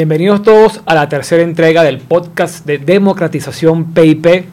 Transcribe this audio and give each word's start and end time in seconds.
Bienvenidos 0.00 0.42
todos 0.42 0.80
a 0.86 0.94
la 0.94 1.10
tercera 1.10 1.42
entrega 1.42 1.82
del 1.82 1.98
podcast 1.98 2.64
de 2.64 2.78
democratización 2.78 3.92
PIP, 3.92 4.46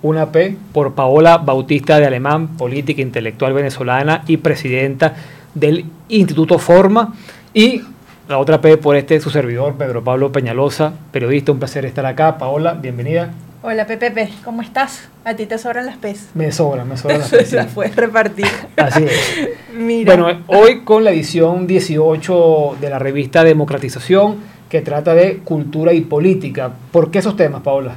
una 0.00 0.30
P, 0.30 0.56
por 0.72 0.94
Paola 0.94 1.38
Bautista 1.38 1.98
de 1.98 2.06
Alemán, 2.06 2.56
política 2.56 3.02
intelectual 3.02 3.52
venezolana 3.52 4.22
y 4.28 4.36
presidenta 4.36 5.16
del 5.56 5.86
Instituto 6.08 6.60
Forma, 6.60 7.14
y 7.52 7.82
la 8.28 8.38
otra 8.38 8.60
P 8.60 8.76
por 8.76 8.94
este 8.94 9.18
su 9.18 9.30
servidor, 9.30 9.74
Pedro 9.74 10.04
Pablo 10.04 10.30
Peñalosa, 10.30 10.92
periodista, 11.10 11.50
un 11.50 11.58
placer 11.58 11.84
estar 11.84 12.06
acá. 12.06 12.38
Paola, 12.38 12.74
bienvenida. 12.74 13.32
Hola 13.64 13.88
Pepe, 13.88 14.28
¿cómo 14.44 14.62
estás? 14.62 15.08
¿A 15.24 15.34
ti 15.34 15.46
te 15.46 15.58
sobran 15.58 15.86
las 15.86 15.96
P's? 15.96 16.28
Me 16.34 16.52
sobran, 16.52 16.88
me 16.88 16.96
sobran 16.96 17.20
las 17.20 17.30
P's. 17.30 17.96
repartir. 17.96 18.46
Así 18.76 19.04
es. 19.04 20.04
Bueno, 20.04 20.28
hoy 20.46 20.82
con 20.84 21.02
la 21.02 21.10
edición 21.10 21.66
18 21.66 22.76
de 22.80 22.90
la 22.90 23.00
revista 23.00 23.42
Democratización, 23.42 24.51
que 24.72 24.80
trata 24.80 25.14
de 25.14 25.36
cultura 25.40 25.92
y 25.92 26.00
política. 26.00 26.72
¿Por 26.92 27.10
qué 27.10 27.18
esos 27.18 27.36
temas, 27.36 27.60
Paola? 27.60 27.94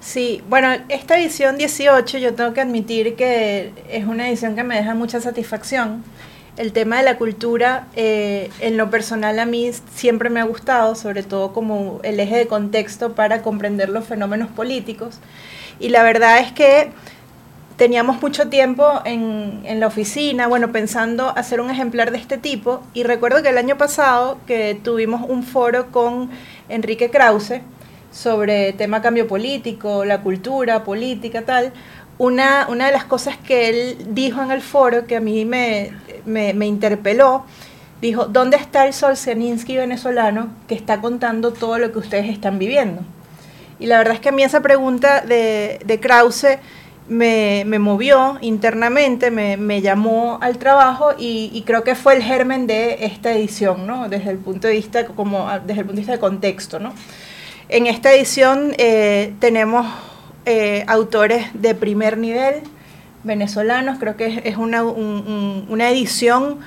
Sí, 0.00 0.42
bueno, 0.50 0.68
esta 0.90 1.18
edición 1.18 1.56
18 1.56 2.18
yo 2.18 2.34
tengo 2.34 2.52
que 2.52 2.60
admitir 2.60 3.16
que 3.16 3.72
es 3.88 4.04
una 4.04 4.28
edición 4.28 4.54
que 4.54 4.62
me 4.62 4.76
deja 4.76 4.92
mucha 4.94 5.22
satisfacción. 5.22 6.04
El 6.58 6.72
tema 6.72 6.98
de 6.98 7.04
la 7.04 7.16
cultura, 7.16 7.86
eh, 7.96 8.50
en 8.60 8.76
lo 8.76 8.90
personal 8.90 9.38
a 9.38 9.46
mí 9.46 9.70
siempre 9.94 10.28
me 10.28 10.40
ha 10.40 10.44
gustado, 10.44 10.94
sobre 10.94 11.22
todo 11.22 11.54
como 11.54 12.00
el 12.02 12.20
eje 12.20 12.36
de 12.36 12.46
contexto 12.46 13.14
para 13.14 13.40
comprender 13.40 13.88
los 13.88 14.04
fenómenos 14.04 14.50
políticos. 14.50 15.20
Y 15.78 15.88
la 15.88 16.02
verdad 16.02 16.40
es 16.40 16.52
que 16.52 16.90
teníamos 17.80 18.20
mucho 18.20 18.50
tiempo 18.50 19.00
en, 19.06 19.62
en, 19.64 19.80
la 19.80 19.86
oficina, 19.86 20.46
bueno, 20.48 20.70
pensando 20.70 21.32
hacer 21.34 21.62
un 21.62 21.70
ejemplar 21.70 22.10
de 22.10 22.18
este 22.18 22.36
tipo. 22.36 22.82
Y 22.92 23.04
recuerdo 23.04 23.42
que 23.42 23.48
el 23.48 23.56
año 23.56 23.78
pasado 23.78 24.36
que 24.46 24.78
tuvimos 24.84 25.26
un 25.26 25.42
foro 25.42 25.90
con 25.90 26.28
Enrique 26.68 27.08
Krause 27.08 27.62
sobre 28.12 28.74
tema 28.74 29.00
cambio 29.00 29.26
político, 29.26 30.04
la 30.04 30.20
cultura, 30.20 30.84
política, 30.84 31.40
tal. 31.46 31.72
Una, 32.18 32.66
una 32.68 32.84
de 32.84 32.92
las 32.92 33.04
cosas 33.04 33.38
que 33.38 33.70
él 33.70 33.96
dijo 34.10 34.42
en 34.42 34.50
el 34.50 34.60
foro 34.60 35.06
que 35.06 35.16
a 35.16 35.20
mí 35.20 35.46
me, 35.46 35.92
me, 36.26 36.66
interpeló, 36.66 37.46
dijo, 38.02 38.26
¿dónde 38.26 38.58
está 38.58 38.86
el 38.86 38.92
Solzhenitsky 38.92 39.78
venezolano 39.78 40.48
que 40.68 40.74
está 40.74 41.00
contando 41.00 41.54
todo 41.54 41.78
lo 41.78 41.92
que 41.92 41.98
ustedes 41.98 42.28
están 42.28 42.58
viviendo? 42.58 43.00
Y 43.78 43.86
la 43.86 43.96
verdad 43.96 44.12
es 44.12 44.20
que 44.20 44.28
a 44.28 44.32
mí 44.32 44.42
esa 44.42 44.60
pregunta 44.60 45.22
de, 45.22 45.80
de 45.82 45.98
Krause 45.98 46.58
me, 47.10 47.78
movió 47.80 48.38
internamente, 48.40 49.30
me, 49.30 49.82
llamó 49.82 50.38
al 50.40 50.58
trabajo 50.58 51.10
y, 51.18 51.62
creo 51.66 51.82
que 51.82 51.94
fue 51.94 52.14
el 52.14 52.22
germen 52.22 52.66
de 52.66 53.04
esta 53.04 53.32
edición, 53.32 53.86
¿no? 53.86 54.08
Desde 54.08 54.30
el 54.30 54.38
punto 54.38 54.68
de 54.68 54.74
vista, 54.74 55.06
como, 55.06 55.48
desde 55.66 55.80
el 55.80 55.86
punto 55.86 55.94
de 55.94 56.00
vista 56.00 56.12
de 56.12 56.20
contexto, 56.20 56.78
¿no? 56.78 56.94
En 57.68 57.86
esta 57.86 58.12
edición 58.12 58.74
eh, 58.78 59.34
tenemos 59.40 59.86
eh, 60.46 60.84
autores 60.86 61.46
de 61.54 61.74
primer 61.74 62.16
nivel, 62.16 62.62
venezolanos, 63.24 63.98
creo 63.98 64.16
que 64.16 64.42
es, 64.44 64.56
una, 64.56 64.82
un, 64.84 65.04
un, 65.04 65.66
una, 65.68 65.90
edición 65.90 66.58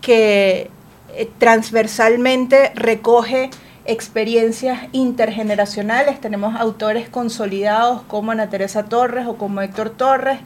que 0.00 0.70
eh, 1.14 1.30
transversalmente 1.38 2.72
recoge 2.74 3.50
experiencias 3.88 4.82
intergeneracionales. 4.92 6.20
Tenemos 6.20 6.54
autores 6.54 7.08
consolidados 7.08 8.02
como 8.02 8.30
Ana 8.30 8.50
Teresa 8.50 8.84
Torres 8.84 9.26
o 9.26 9.36
como 9.36 9.62
Héctor 9.62 9.90
Torres, 9.90 10.38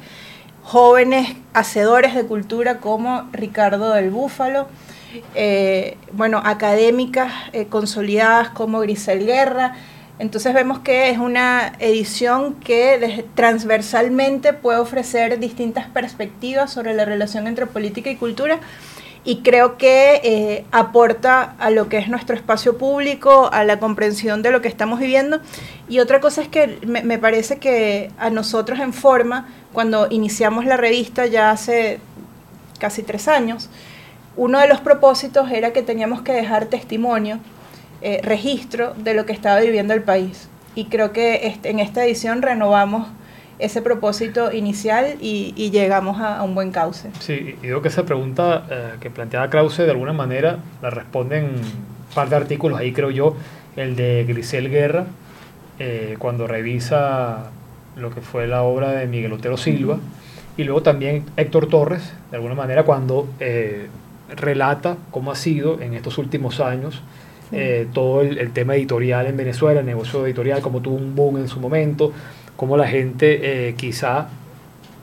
jóvenes 0.62 1.34
hacedores 1.52 2.14
de 2.14 2.24
cultura 2.24 2.78
como 2.78 3.28
Ricardo 3.32 3.90
del 3.90 4.10
Búfalo, 4.10 4.68
eh, 5.34 5.98
bueno, 6.12 6.40
académicas 6.44 7.32
eh, 7.52 7.66
consolidadas 7.66 8.50
como 8.50 8.78
Grisel 8.78 9.26
Guerra. 9.26 9.74
Entonces 10.20 10.54
vemos 10.54 10.78
que 10.78 11.10
es 11.10 11.18
una 11.18 11.72
edición 11.80 12.54
que 12.54 13.24
transversalmente 13.34 14.52
puede 14.52 14.78
ofrecer 14.78 15.40
distintas 15.40 15.88
perspectivas 15.88 16.72
sobre 16.72 16.94
la 16.94 17.04
relación 17.04 17.48
entre 17.48 17.66
política 17.66 18.08
y 18.08 18.14
cultura 18.14 18.60
y 19.24 19.42
creo 19.42 19.78
que 19.78 20.20
eh, 20.24 20.64
aporta 20.72 21.54
a 21.58 21.70
lo 21.70 21.88
que 21.88 21.98
es 21.98 22.08
nuestro 22.08 22.34
espacio 22.34 22.76
público, 22.76 23.48
a 23.52 23.62
la 23.64 23.78
comprensión 23.78 24.42
de 24.42 24.50
lo 24.50 24.60
que 24.60 24.68
estamos 24.68 24.98
viviendo. 24.98 25.40
Y 25.88 26.00
otra 26.00 26.20
cosa 26.20 26.42
es 26.42 26.48
que 26.48 26.78
me, 26.84 27.18
parece 27.18 27.58
que 27.58 28.10
a 28.18 28.30
nosotros 28.30 28.80
en 28.80 28.92
forma, 28.92 29.48
cuando 29.72 30.08
iniciamos 30.10 30.64
la 30.64 30.76
revista 30.76 31.26
ya 31.26 31.50
hace 31.50 32.00
casi 32.80 33.04
tres 33.04 33.28
años, 33.28 33.70
uno 34.36 34.58
de 34.58 34.66
los 34.66 34.80
propósitos 34.80 35.50
era 35.52 35.72
que 35.72 35.82
teníamos 35.82 36.22
que 36.22 36.32
dejar 36.32 36.66
testimonio, 36.66 37.38
eh, 38.00 38.20
registro 38.24 38.94
de 38.94 39.14
lo 39.14 39.24
que 39.24 39.32
estaba 39.32 39.60
viviendo 39.60 39.94
el 39.94 40.02
país. 40.02 40.48
Y 40.74 40.86
creo 40.86 41.12
que 41.12 41.46
este, 41.46 41.70
en 41.70 41.78
esta 41.78 42.04
edición 42.04 42.42
renovamos 42.42 43.06
ese 43.62 43.80
propósito 43.80 44.52
inicial 44.52 45.16
y, 45.20 45.54
y 45.56 45.70
llegamos 45.70 46.20
a, 46.20 46.38
a, 46.38 46.42
un 46.42 46.54
buen 46.54 46.72
cauce. 46.72 47.10
Sí, 47.20 47.56
y 47.62 47.66
digo 47.66 47.80
que 47.80 47.88
esa 47.88 48.04
pregunta 48.04 48.66
eh, 48.68 48.90
que 49.00 49.08
planteaba 49.08 49.48
Krause 49.48 49.78
de 49.78 49.90
alguna 49.90 50.12
manera 50.12 50.58
la 50.82 50.90
responden 50.90 51.44
un 51.44 52.14
par 52.14 52.28
de 52.28 52.36
artículos. 52.36 52.78
Ahí 52.78 52.92
creo 52.92 53.10
yo, 53.10 53.36
el 53.76 53.94
de 53.94 54.24
Grisel 54.28 54.68
Guerra, 54.68 55.06
eh, 55.78 56.16
cuando 56.18 56.46
revisa 56.46 57.50
lo 57.96 58.10
que 58.10 58.20
fue 58.20 58.46
la 58.46 58.62
obra 58.62 58.92
de 58.92 59.06
Miguel 59.06 59.32
Otero 59.32 59.56
Silva, 59.56 59.98
y 60.56 60.64
luego 60.64 60.82
también 60.82 61.24
Héctor 61.36 61.68
Torres, 61.68 62.12
de 62.30 62.36
alguna 62.36 62.54
manera 62.54 62.82
cuando 62.82 63.28
eh, 63.40 63.86
relata 64.34 64.96
cómo 65.10 65.30
ha 65.30 65.36
sido 65.36 65.80
en 65.80 65.94
estos 65.94 66.18
últimos 66.18 66.60
años 66.60 67.02
eh, 67.52 67.86
todo 67.92 68.22
el, 68.22 68.38
el, 68.38 68.50
tema 68.52 68.74
editorial 68.76 69.26
en 69.26 69.36
Venezuela, 69.36 69.80
el 69.80 69.86
negocio 69.86 70.24
editorial, 70.24 70.62
como 70.62 70.80
tuvo 70.80 70.96
un 70.96 71.14
boom 71.14 71.36
en 71.36 71.48
su 71.48 71.60
momento, 71.60 72.12
cómo 72.62 72.76
la 72.76 72.86
gente 72.86 73.70
eh, 73.70 73.74
quizá 73.74 74.28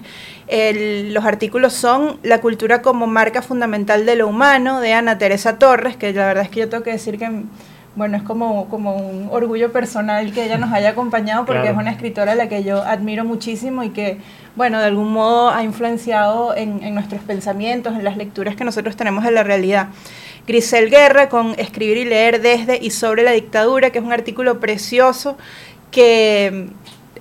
el, 0.50 1.14
los 1.14 1.24
artículos 1.24 1.72
son 1.72 2.20
La 2.22 2.42
cultura 2.42 2.82
como 2.82 3.08
marca 3.08 3.42
fundamental 3.42 4.06
de 4.06 4.18
lo 4.18 4.28
humano, 4.28 4.82
de 4.82 4.92
Ana 4.92 5.18
Teresa 5.18 5.58
Torres, 5.58 5.96
que 5.96 6.12
la 6.12 6.26
verdad 6.26 6.44
es 6.44 6.50
que 6.50 6.60
yo 6.60 6.68
tengo 6.68 6.84
que 6.84 6.92
decir 6.92 7.18
que 7.18 7.32
bueno, 7.96 8.18
es 8.18 8.24
como, 8.24 8.68
como 8.70 8.96
un 8.98 9.30
orgullo 9.32 9.72
personal 9.72 10.34
que 10.34 10.44
ella 10.44 10.58
nos 10.58 10.74
haya 10.74 10.90
acompañado 10.90 11.46
porque 11.46 11.62
claro. 11.62 11.78
es 11.78 11.82
una 11.82 11.92
escritora 11.92 12.34
a 12.34 12.36
la 12.36 12.50
que 12.50 12.64
yo 12.66 12.82
admiro 12.82 13.24
muchísimo 13.24 13.84
y 13.84 13.92
que, 13.92 14.18
bueno, 14.58 14.80
de 14.80 14.88
algún 14.88 15.14
modo 15.14 15.50
ha 15.50 15.64
influenciado 15.64 16.54
en, 16.54 16.84
en 16.84 16.94
nuestros 16.94 17.22
pensamientos, 17.22 17.94
en 17.94 18.04
las 18.04 18.18
lecturas 18.18 18.58
que 18.58 18.66
nosotros 18.66 18.98
tenemos 18.98 19.24
de 19.24 19.32
la 19.32 19.44
realidad. 19.44 19.88
Grisel 20.46 20.90
Guerra 20.90 21.30
con 21.30 21.54
Escribir 21.58 21.96
y 21.96 22.06
leer 22.06 22.42
desde 22.42 22.80
y 22.82 22.92
sobre 22.92 23.24
la 23.24 23.32
dictadura, 23.32 23.92
que 23.92 24.00
es 24.00 24.06
un 24.06 24.12
artículo 24.12 24.60
precioso 24.60 25.38
que 25.92 26.70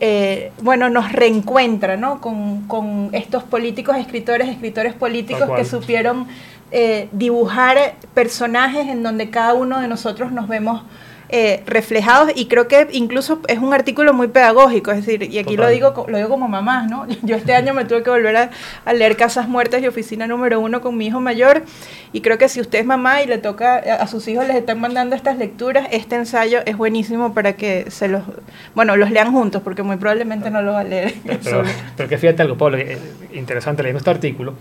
eh, 0.01 0.53
bueno, 0.63 0.89
nos 0.89 1.13
reencuentra 1.13 1.97
¿no? 1.97 2.21
con, 2.21 2.63
con, 2.67 3.11
estos 3.13 3.43
políticos, 3.43 3.97
escritores, 3.97 4.49
escritores 4.49 4.95
políticos 4.95 5.49
que 5.55 5.65
supieron 5.65 6.27
eh, 6.73 7.09
dibujar 7.13 7.97
personajes 8.15 8.89
en 8.89 9.03
donde 9.03 9.31
cada 9.31 9.55
uno 9.55 9.81
de 9.81 9.89
nosotros 9.89 10.33
nos 10.33 10.49
vemos 10.49 10.83
eh, 11.33 11.63
reflejados 11.65 12.33
y 12.35 12.47
creo 12.47 12.67
que 12.67 12.89
incluso 12.91 13.41
es 13.47 13.59
un 13.59 13.73
artículo 13.73 14.13
muy 14.13 14.27
pedagógico, 14.27 14.91
es 14.91 15.07
decir, 15.07 15.23
y 15.23 15.39
aquí 15.39 15.57
lo 15.57 15.69
digo, 15.69 16.07
lo 16.09 16.17
digo 16.17 16.29
como 16.29 16.49
mamá, 16.49 16.89
¿no? 16.89 17.07
Yo 17.23 17.37
este 17.37 17.55
año 17.55 17.73
me 17.73 17.85
tuve 17.85 18.03
que 18.03 18.11
volver 18.11 18.37
a, 18.37 18.51
a, 18.85 18.93
leer 18.93 19.17
Casas 19.17 19.49
Muertas 19.49 19.81
y 19.81 19.87
Oficina 19.87 20.27
número 20.27 20.59
uno 20.59 20.81
con 20.81 20.97
mi 20.97 21.07
hijo 21.07 21.21
mayor 21.21 21.63
y 22.13 22.21
creo 22.21 22.37
que 22.37 22.49
si 22.49 22.61
usted 22.61 22.81
es 22.81 22.85
mamá 22.85 23.23
y 23.23 23.29
le 23.29 23.39
toca 23.39 23.77
a 23.77 24.09
sus 24.09 24.27
hijos 24.27 24.45
les 24.49 24.57
están 24.57 24.81
mandando 24.81 25.15
estas 25.15 25.39
lecturas, 25.39 25.87
este 25.93 26.17
ensayo 26.17 26.63
es 26.67 26.77
buenísimo 26.77 27.33
para 27.33 27.53
que 27.53 27.93
se 27.93 28.09
los, 28.09 28.25
bueno, 28.75 28.97
los 28.97 29.13
lean 29.13 29.31
juntos 29.31 29.63
porque 29.63 29.85
muy 29.85 29.99
probablemente 29.99 30.51
no 30.51 30.63
lo 30.63 30.73
va 30.73 30.81
a 30.81 30.85
leer. 30.85 31.15
Pero, 31.25 31.39
pero, 31.45 31.63
pero 31.97 32.09
que 32.09 32.19
fíjate 32.19 32.43
algo, 32.43 32.59
Pablo, 32.59 32.79
interesante 33.33 33.85
leyendo 33.85 33.99
este 33.99 34.11
artículo, 34.11 34.55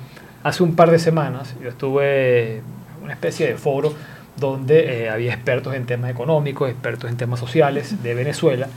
hace 0.44 0.64
un 0.64 0.76
par 0.76 0.92
de 0.92 1.00
semanas 1.00 1.56
yo 1.62 1.70
estuve 1.70 2.58
en 2.58 2.64
una 3.04 3.14
especie 3.14 3.48
de 3.48 3.56
foro 3.56 3.94
donde 4.38 5.04
eh, 5.04 5.10
había 5.10 5.34
expertos 5.34 5.74
en 5.74 5.86
temas 5.86 6.12
económicos, 6.12 6.70
expertos 6.70 7.10
en 7.10 7.18
temas 7.18 7.40
sociales 7.40 8.02
de 8.02 8.14
Venezuela, 8.14 8.68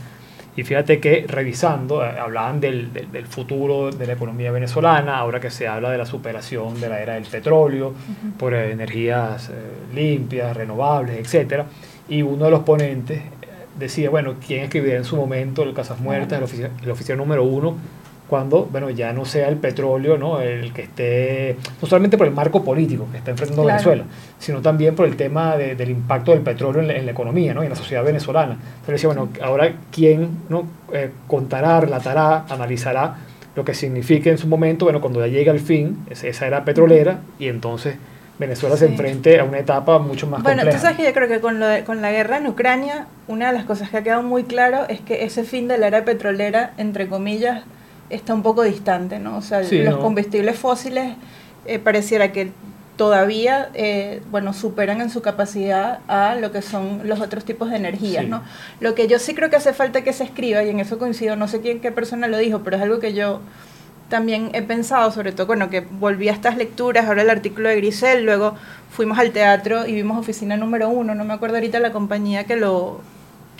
y 0.56 0.64
fíjate 0.64 1.00
que 1.00 1.24
revisando, 1.28 2.04
eh, 2.04 2.18
hablaban 2.18 2.60
del, 2.60 2.92
del, 2.92 3.26
futuro 3.26 3.90
de 3.90 4.06
la 4.06 4.14
economía 4.14 4.50
venezolana, 4.50 5.18
ahora 5.18 5.40
que 5.40 5.50
se 5.50 5.68
habla 5.68 5.90
de 5.90 5.98
la 5.98 6.04
superación 6.04 6.80
de 6.80 6.88
la 6.88 7.00
era 7.00 7.14
del 7.14 7.24
petróleo 7.24 7.94
por 8.38 8.54
energías 8.54 9.50
limpias, 9.94 10.54
renovables, 10.56 11.32
etc. 11.32 11.62
Y 12.08 12.22
uno 12.22 12.46
de 12.46 12.50
los 12.50 12.60
ponentes 12.60 13.22
decía, 13.78 14.10
bueno, 14.10 14.34
¿quién 14.44 14.64
escribiría 14.64 14.96
en 14.96 15.04
su 15.04 15.16
momento 15.16 15.62
el 15.62 15.72
Casas 15.72 16.00
Muertas, 16.00 16.42
el 16.82 16.90
oficial 16.90 17.16
número 17.16 17.44
uno? 17.44 17.76
Cuando 18.32 18.64
bueno, 18.64 18.88
ya 18.88 19.12
no 19.12 19.26
sea 19.26 19.50
el 19.50 19.58
petróleo 19.58 20.16
¿no? 20.16 20.40
el 20.40 20.72
que 20.72 20.84
esté, 20.84 21.54
no 21.82 21.86
solamente 21.86 22.16
por 22.16 22.26
el 22.26 22.32
marco 22.32 22.64
político 22.64 23.06
que 23.12 23.18
está 23.18 23.30
enfrentando 23.30 23.66
Venezuela, 23.66 24.04
sino 24.38 24.62
también 24.62 24.94
por 24.94 25.06
el 25.06 25.16
tema 25.16 25.58
del 25.58 25.90
impacto 25.90 26.30
del 26.30 26.40
petróleo 26.40 26.80
en 26.80 27.04
la, 27.04 27.12
economía 27.12 27.52
¿no? 27.52 27.62
y 27.62 27.66
en 27.66 27.70
la 27.70 27.76
sociedad 27.76 28.02
venezolana. 28.02 28.54
Entonces 28.54 28.86
decía, 28.86 29.08
bueno, 29.08 29.28
ahora 29.42 29.74
quién 29.90 30.30
¿no? 30.48 30.66
Eh, 30.94 31.10
contará, 31.26 31.82
relatará, 31.82 32.46
analizará 32.48 33.16
lo 33.54 33.66
que 33.66 33.74
significa 33.74 34.30
en 34.30 34.38
su 34.38 34.46
momento, 34.46 34.86
bueno, 34.86 35.02
cuando 35.02 35.20
ya 35.20 35.26
llega 35.26 35.52
el 35.52 35.60
fin, 35.60 36.06
esa 36.08 36.46
era 36.46 36.64
petrolera, 36.64 37.20
y 37.38 37.48
entonces 37.48 37.96
Venezuela 38.38 38.78
se 38.78 38.86
enfrente 38.86 39.38
a 39.40 39.44
una 39.44 39.58
etapa 39.58 39.98
mucho 39.98 40.26
más 40.26 40.42
bueno, 40.42 40.62
compleja. 40.62 40.64
Bueno, 40.64 40.78
tú 40.78 40.80
sabes 40.80 40.96
que 40.96 41.04
yo 41.04 41.12
creo 41.12 41.28
que 41.28 41.42
con, 41.42 41.60
lo 41.60 41.66
con 41.84 42.00
la 42.00 42.10
guerra 42.10 42.38
en 42.38 42.46
Ucrania, 42.46 43.08
una 43.28 43.48
de 43.48 43.52
las 43.52 43.66
cosas 43.66 43.90
que 43.90 43.98
ha 43.98 44.02
quedado 44.02 44.22
muy 44.22 44.44
claro 44.44 44.86
es 44.88 45.00
que 45.00 45.24
ese 45.24 45.44
fin 45.44 45.68
de 45.68 45.76
la 45.76 45.88
era 45.88 46.06
petrolera, 46.06 46.72
entre 46.78 47.08
comillas, 47.08 47.64
está 48.12 48.34
un 48.34 48.42
poco 48.42 48.62
distante, 48.62 49.18
¿no? 49.18 49.38
O 49.38 49.42
sea, 49.42 49.62
los 49.62 49.96
combustibles 49.96 50.56
fósiles 50.56 51.14
eh, 51.66 51.78
pareciera 51.78 52.32
que 52.32 52.52
todavía, 52.96 53.70
eh, 53.74 54.22
bueno, 54.30 54.52
superan 54.52 55.00
en 55.00 55.10
su 55.10 55.22
capacidad 55.22 56.00
a 56.08 56.34
lo 56.34 56.52
que 56.52 56.62
son 56.62 57.08
los 57.08 57.20
otros 57.20 57.44
tipos 57.44 57.70
de 57.70 57.76
energías, 57.76 58.26
¿no? 58.26 58.42
Lo 58.80 58.94
que 58.94 59.08
yo 59.08 59.18
sí 59.18 59.34
creo 59.34 59.50
que 59.50 59.56
hace 59.56 59.72
falta 59.72 60.04
que 60.04 60.12
se 60.12 60.24
escriba, 60.24 60.62
y 60.62 60.68
en 60.68 60.78
eso 60.78 60.98
coincido, 60.98 61.34
no 61.34 61.48
sé 61.48 61.60
quién, 61.60 61.80
qué 61.80 61.90
persona 61.90 62.28
lo 62.28 62.38
dijo, 62.38 62.60
pero 62.62 62.76
es 62.76 62.82
algo 62.82 63.00
que 63.00 63.14
yo 63.14 63.40
también 64.08 64.50
he 64.52 64.60
pensado, 64.60 65.10
sobre 65.10 65.32
todo, 65.32 65.46
bueno, 65.46 65.70
que 65.70 65.80
volví 65.80 66.28
a 66.28 66.32
estas 66.32 66.58
lecturas, 66.58 67.06
ahora 67.06 67.22
el 67.22 67.30
artículo 67.30 67.70
de 67.70 67.76
Grisel, 67.76 68.24
luego 68.24 68.54
fuimos 68.90 69.18
al 69.18 69.30
teatro 69.30 69.86
y 69.86 69.94
vimos 69.94 70.18
Oficina 70.18 70.56
Número 70.58 70.90
Uno, 70.90 71.14
no 71.14 71.24
me 71.24 71.32
acuerdo 71.32 71.56
ahorita 71.56 71.80
la 71.80 71.92
compañía 71.92 72.44
que 72.44 72.56
lo, 72.56 73.00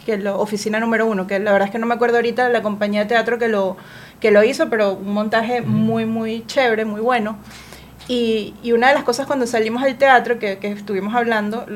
que 0.05 0.19
lo, 0.19 0.39
Oficina 0.39 0.79
Número 0.79 1.07
Uno, 1.07 1.27
que 1.27 1.39
la 1.39 1.53
verdad 1.53 1.69
es 1.69 1.73
que 1.73 1.79
no 1.79 1.87
me 1.87 1.95
acuerdo 1.95 2.17
ahorita 2.17 2.51
la 2.51 2.61
compañía 2.61 3.01
de 3.01 3.07
teatro 3.07 3.39
que 3.39 3.49
lo, 3.49 3.79
que 4.23 4.31
lo 4.31 4.45
hizo, 4.45 4.71
pero 4.71 4.93
un 4.93 5.13
montaje 5.13 5.63
muy, 5.63 6.07
muy 6.07 6.47
chévere, 6.47 6.85
muy 6.85 7.01
bueno. 7.01 7.37
Y, 8.07 8.55
y, 8.63 8.73
una 8.73 8.89
de 8.89 8.95
las 8.95 9.03
cosas 9.03 9.27
cuando 9.27 9.47
salimos 9.49 9.83
al 9.83 9.97
teatro, 9.99 10.39
que, 10.39 10.59
que 10.59 10.69
estuvimos 10.69 11.15
hablando 11.15 11.67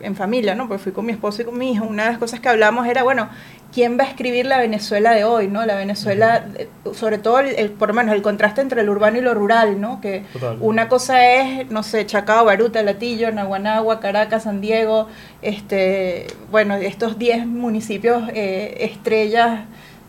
en 0.00 0.14
familia, 0.14 0.54
¿no? 0.54 0.68
Porque 0.68 0.82
fui 0.82 0.92
con 0.92 1.06
mi 1.06 1.12
esposo 1.12 1.42
y 1.42 1.44
con 1.46 1.56
mi 1.56 1.72
hijo, 1.72 1.84
una 1.86 2.04
de 2.04 2.10
las 2.10 2.18
cosas 2.18 2.40
que 2.40 2.48
hablamos 2.48 2.86
era, 2.86 3.02
bueno, 3.02 3.30
¿quién 3.72 3.98
va 3.98 4.04
a 4.04 4.06
escribir 4.06 4.44
la 4.44 4.58
Venezuela 4.58 5.12
de 5.12 5.24
hoy, 5.24 5.48
¿no? 5.48 5.64
La 5.64 5.76
Venezuela, 5.76 6.46
sobre 6.92 7.16
todo, 7.16 7.38
el, 7.40 7.70
por 7.70 7.88
lo 7.88 7.94
menos 7.94 8.14
el 8.14 8.20
contraste 8.20 8.60
entre 8.60 8.82
lo 8.82 8.92
urbano 8.92 9.18
y 9.18 9.22
lo 9.22 9.32
rural, 9.32 9.80
¿no? 9.80 10.00
Que 10.02 10.24
una 10.60 10.88
cosa 10.88 11.26
es, 11.26 11.70
no 11.70 11.82
sé, 11.82 12.04
Chacao, 12.04 12.44
Baruta, 12.44 12.82
Latillo, 12.82 13.32
Naguanagua, 13.32 14.00
Caracas, 14.00 14.44
San 14.44 14.60
Diego, 14.60 15.08
este, 15.40 16.26
bueno, 16.50 16.74
estos 16.76 17.18
10 17.18 17.46
municipios 17.46 18.24
eh, 18.34 18.76
estrellas 18.80 19.62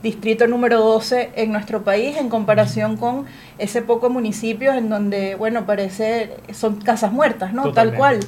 distrito 0.06 0.46
número 0.46 0.82
12 0.82 1.32
en 1.36 1.52
nuestro 1.52 1.84
país 1.84 2.16
en 2.18 2.30
comparación 2.30 2.96
con 2.96 3.26
ese 3.58 3.82
poco 3.82 4.12
municipios 4.12 4.76
en 4.76 4.88
donde, 4.88 5.34
bueno, 5.34 5.66
parece, 5.66 6.38
son 6.54 6.76
casas 6.80 7.12
muertas, 7.12 7.54
¿no? 7.54 7.72
Tal 7.72 7.96
cual. 7.96 8.20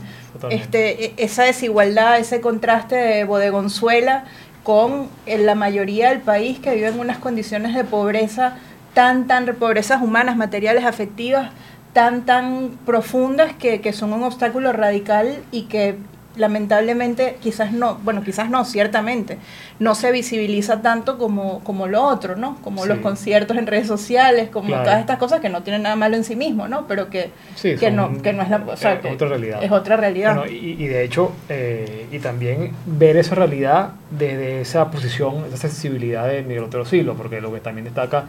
Este, 0.50 1.06
e, 1.06 1.14
esa 1.18 1.44
desigualdad, 1.44 2.18
ese 2.18 2.42
contraste 2.42 2.96
de 2.96 3.24
bodegonzuela 3.26 4.26
con 4.64 5.08
la 5.28 5.54
mayoría 5.54 6.10
del 6.10 6.22
país 6.22 6.58
que 6.58 6.74
vive 6.74 6.88
en 6.88 7.00
unas 7.00 7.20
condiciones 7.20 7.76
de 7.76 7.84
pobreza 7.84 8.56
tan, 8.96 9.28
tan, 9.28 9.46
pobrezas 9.46 10.02
humanas, 10.02 10.36
materiales, 10.36 10.84
afectivas, 10.84 11.52
tan, 11.94 12.26
tan 12.26 12.72
profundas 12.88 13.54
que, 13.54 13.82
que 13.82 13.94
son 13.94 14.14
un 14.14 14.24
obstáculo 14.24 14.74
radical 14.74 15.44
y 15.52 15.64
que 15.66 15.96
lamentablemente 16.38 17.38
quizás 17.42 17.72
no, 17.72 17.96
bueno, 18.04 18.24
quizás 18.24 18.50
no, 18.50 18.64
ciertamente, 18.66 19.38
no 19.80 19.96
se 19.96 20.12
visibiliza 20.12 20.82
tanto 20.82 21.18
como, 21.18 21.64
como 21.64 21.88
lo 21.88 22.04
otro, 22.04 22.36
¿no? 22.36 22.58
Como 22.62 22.86
los 22.86 23.00
conciertos 23.00 23.58
en 23.58 23.68
redes 23.68 23.88
sociales, 23.88 24.50
como 24.50 24.70
todas 24.70 25.00
estas 25.00 25.18
cosas 25.18 25.40
que 25.42 25.50
no 25.50 25.64
tienen 25.64 25.84
nada 25.84 25.96
malo 25.96 26.16
en 26.16 26.24
sí 26.24 26.36
mismo, 26.36 26.68
¿no? 26.68 26.88
Pero 26.88 27.10
que, 27.10 27.32
que, 27.62 27.92
no, 27.92 28.22
que 28.22 28.34
no 28.34 28.44
es 28.44 28.50
la... 28.50 28.58
O 28.58 28.78
sea, 28.78 28.94
es 28.94 29.14
otra 29.14 29.28
realidad. 29.28 29.64
Es 29.64 29.72
otra 29.72 29.98
realidad. 29.98 30.46
y, 30.50 30.84
y, 30.84 30.88
de 30.88 31.04
hecho, 31.04 31.32
eh, 31.50 32.08
y 32.12 32.20
también 32.20 32.72
ver 32.86 33.18
esa 33.18 33.36
realidad 33.36 33.92
desde 34.12 34.62
esa 34.62 34.90
posición, 34.90 35.46
esa 35.48 35.58
sensibilidad 35.58 36.28
de 36.28 36.44
Miguel 36.44 36.64
Otero 36.64 36.86
Silo, 36.86 37.16
porque 37.16 37.42
lo 37.42 37.54
que 37.54 37.60
también 37.60 37.86
destaca 37.86 38.26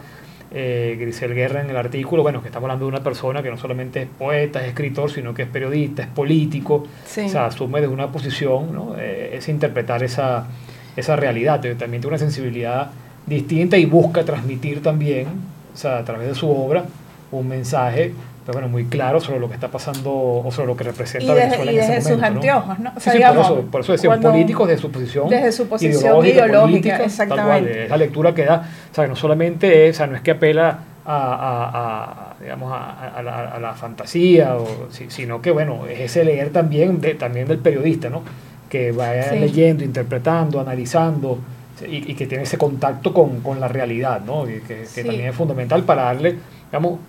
eh, 0.51 0.97
Grisel 0.99 1.35
Guerra 1.35 1.61
en 1.61 1.69
el 1.69 1.77
artículo, 1.77 2.23
bueno, 2.23 2.41
que 2.41 2.47
estamos 2.47 2.65
hablando 2.65 2.85
de 2.85 2.89
una 2.89 3.03
persona 3.03 3.43
que 3.43 3.49
no 3.49 3.57
solamente 3.57 4.03
es 4.03 4.07
poeta, 4.07 4.61
es 4.61 4.69
escritor, 4.69 5.11
sino 5.11 5.33
que 5.33 5.43
es 5.43 5.47
periodista, 5.47 6.03
es 6.03 6.07
político, 6.07 6.85
o 6.85 7.29
sea, 7.29 7.45
asume 7.45 7.81
desde 7.81 7.93
una 7.93 8.11
posición, 8.11 8.73
¿no? 8.73 8.95
Eh, 8.97 9.35
es 9.37 9.47
interpretar 9.47 10.03
esa, 10.03 10.47
esa 10.95 11.15
realidad, 11.15 11.61
también 11.61 12.01
tiene 12.01 12.07
una 12.07 12.17
sensibilidad 12.17 12.91
distinta 13.25 13.77
y 13.77 13.85
busca 13.85 14.25
transmitir 14.25 14.81
también, 14.81 15.27
o 15.73 15.77
sea, 15.77 15.99
a 15.99 16.03
través 16.03 16.27
de 16.27 16.35
su 16.35 16.49
obra, 16.49 16.85
un 17.31 17.47
mensaje 17.47 18.13
bueno, 18.51 18.67
muy 18.67 18.85
claro 18.85 19.19
sobre 19.19 19.39
lo 19.39 19.47
que 19.47 19.55
está 19.55 19.67
pasando 19.67 20.11
o 20.11 20.51
sobre 20.51 20.67
lo 20.67 20.77
que 20.77 20.83
representa 20.83 21.33
Venezuela 21.33 21.71
en 21.71 21.79
ese 21.79 21.91
momento. 21.91 22.09
sus 22.09 22.23
anteojos, 22.23 22.79
¿no? 22.79 22.91
O 22.95 22.99
sea, 22.99 23.33
por, 23.33 23.43
eso, 23.43 23.61
por 23.71 23.81
eso 23.81 23.91
decían 23.91 24.21
políticos 24.21 24.67
de 24.67 24.77
su 24.77 24.91
posición, 24.91 25.29
desde 25.29 25.51
su 25.51 25.67
posición 25.67 26.25
ideológica, 26.25 27.03
exactamente. 27.03 27.83
es 27.83 27.89
la 27.89 27.97
lectura 27.97 28.33
que 28.33 28.45
da, 28.45 28.69
o 28.91 28.95
sea, 28.95 29.07
no 29.07 29.15
solamente 29.15 29.87
es, 29.87 29.95
o 29.95 29.97
sea, 29.97 30.07
no 30.07 30.15
es 30.15 30.21
que 30.21 30.31
apela 30.31 30.79
a, 31.05 31.15
a, 31.15 32.29
a 32.31 32.35
digamos, 32.39 32.71
a, 32.71 33.21
la, 33.21 33.59
la, 33.59 33.73
fantasía, 33.73 34.55
o, 34.55 34.87
sino 34.89 35.41
que, 35.41 35.51
bueno, 35.51 35.87
es 35.87 35.99
ese 35.99 36.23
leer 36.23 36.51
también, 36.51 37.01
de, 37.01 37.15
también 37.15 37.47
del 37.47 37.57
periodista, 37.57 38.09
¿no? 38.09 38.23
Que 38.69 38.91
vaya 38.91 39.31
leyendo, 39.33 39.83
interpretando, 39.83 40.59
analizando, 40.59 41.39
y, 41.87 42.11
y, 42.11 42.15
que 42.15 42.27
tiene 42.27 42.43
ese 42.43 42.57
contacto 42.57 43.13
con, 43.13 43.41
con 43.41 43.59
la 43.59 43.67
realidad, 43.67 44.21
¿no? 44.25 44.45
que, 44.45 44.85
que 44.93 45.03
también 45.03 45.27
es 45.29 45.35
fundamental 45.35 45.83
para 45.83 46.03
darle, 46.03 46.35
digamos, 46.69 46.99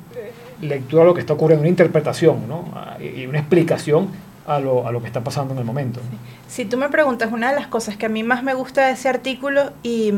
lectura 0.60 1.02
a 1.02 1.06
lo 1.06 1.14
que 1.14 1.20
está 1.20 1.32
ocurriendo, 1.32 1.62
una 1.62 1.68
interpretación 1.68 2.48
¿no? 2.48 2.66
y 3.00 3.26
una 3.26 3.38
explicación 3.38 4.08
a 4.46 4.58
lo, 4.58 4.86
a 4.86 4.92
lo, 4.92 5.00
que 5.00 5.06
está 5.06 5.22
pasando 5.22 5.54
en 5.54 5.60
el 5.60 5.64
momento. 5.64 6.00
Si 6.48 6.64
tú 6.64 6.76
me 6.76 6.88
preguntas, 6.88 7.30
una 7.32 7.50
de 7.50 7.54
las 7.54 7.68
cosas 7.68 7.96
que 7.96 8.06
a 8.06 8.08
mí 8.08 8.22
más 8.22 8.42
me 8.42 8.54
gusta 8.54 8.86
de 8.86 8.92
ese 8.92 9.08
artículo 9.08 9.72
y, 9.82 10.12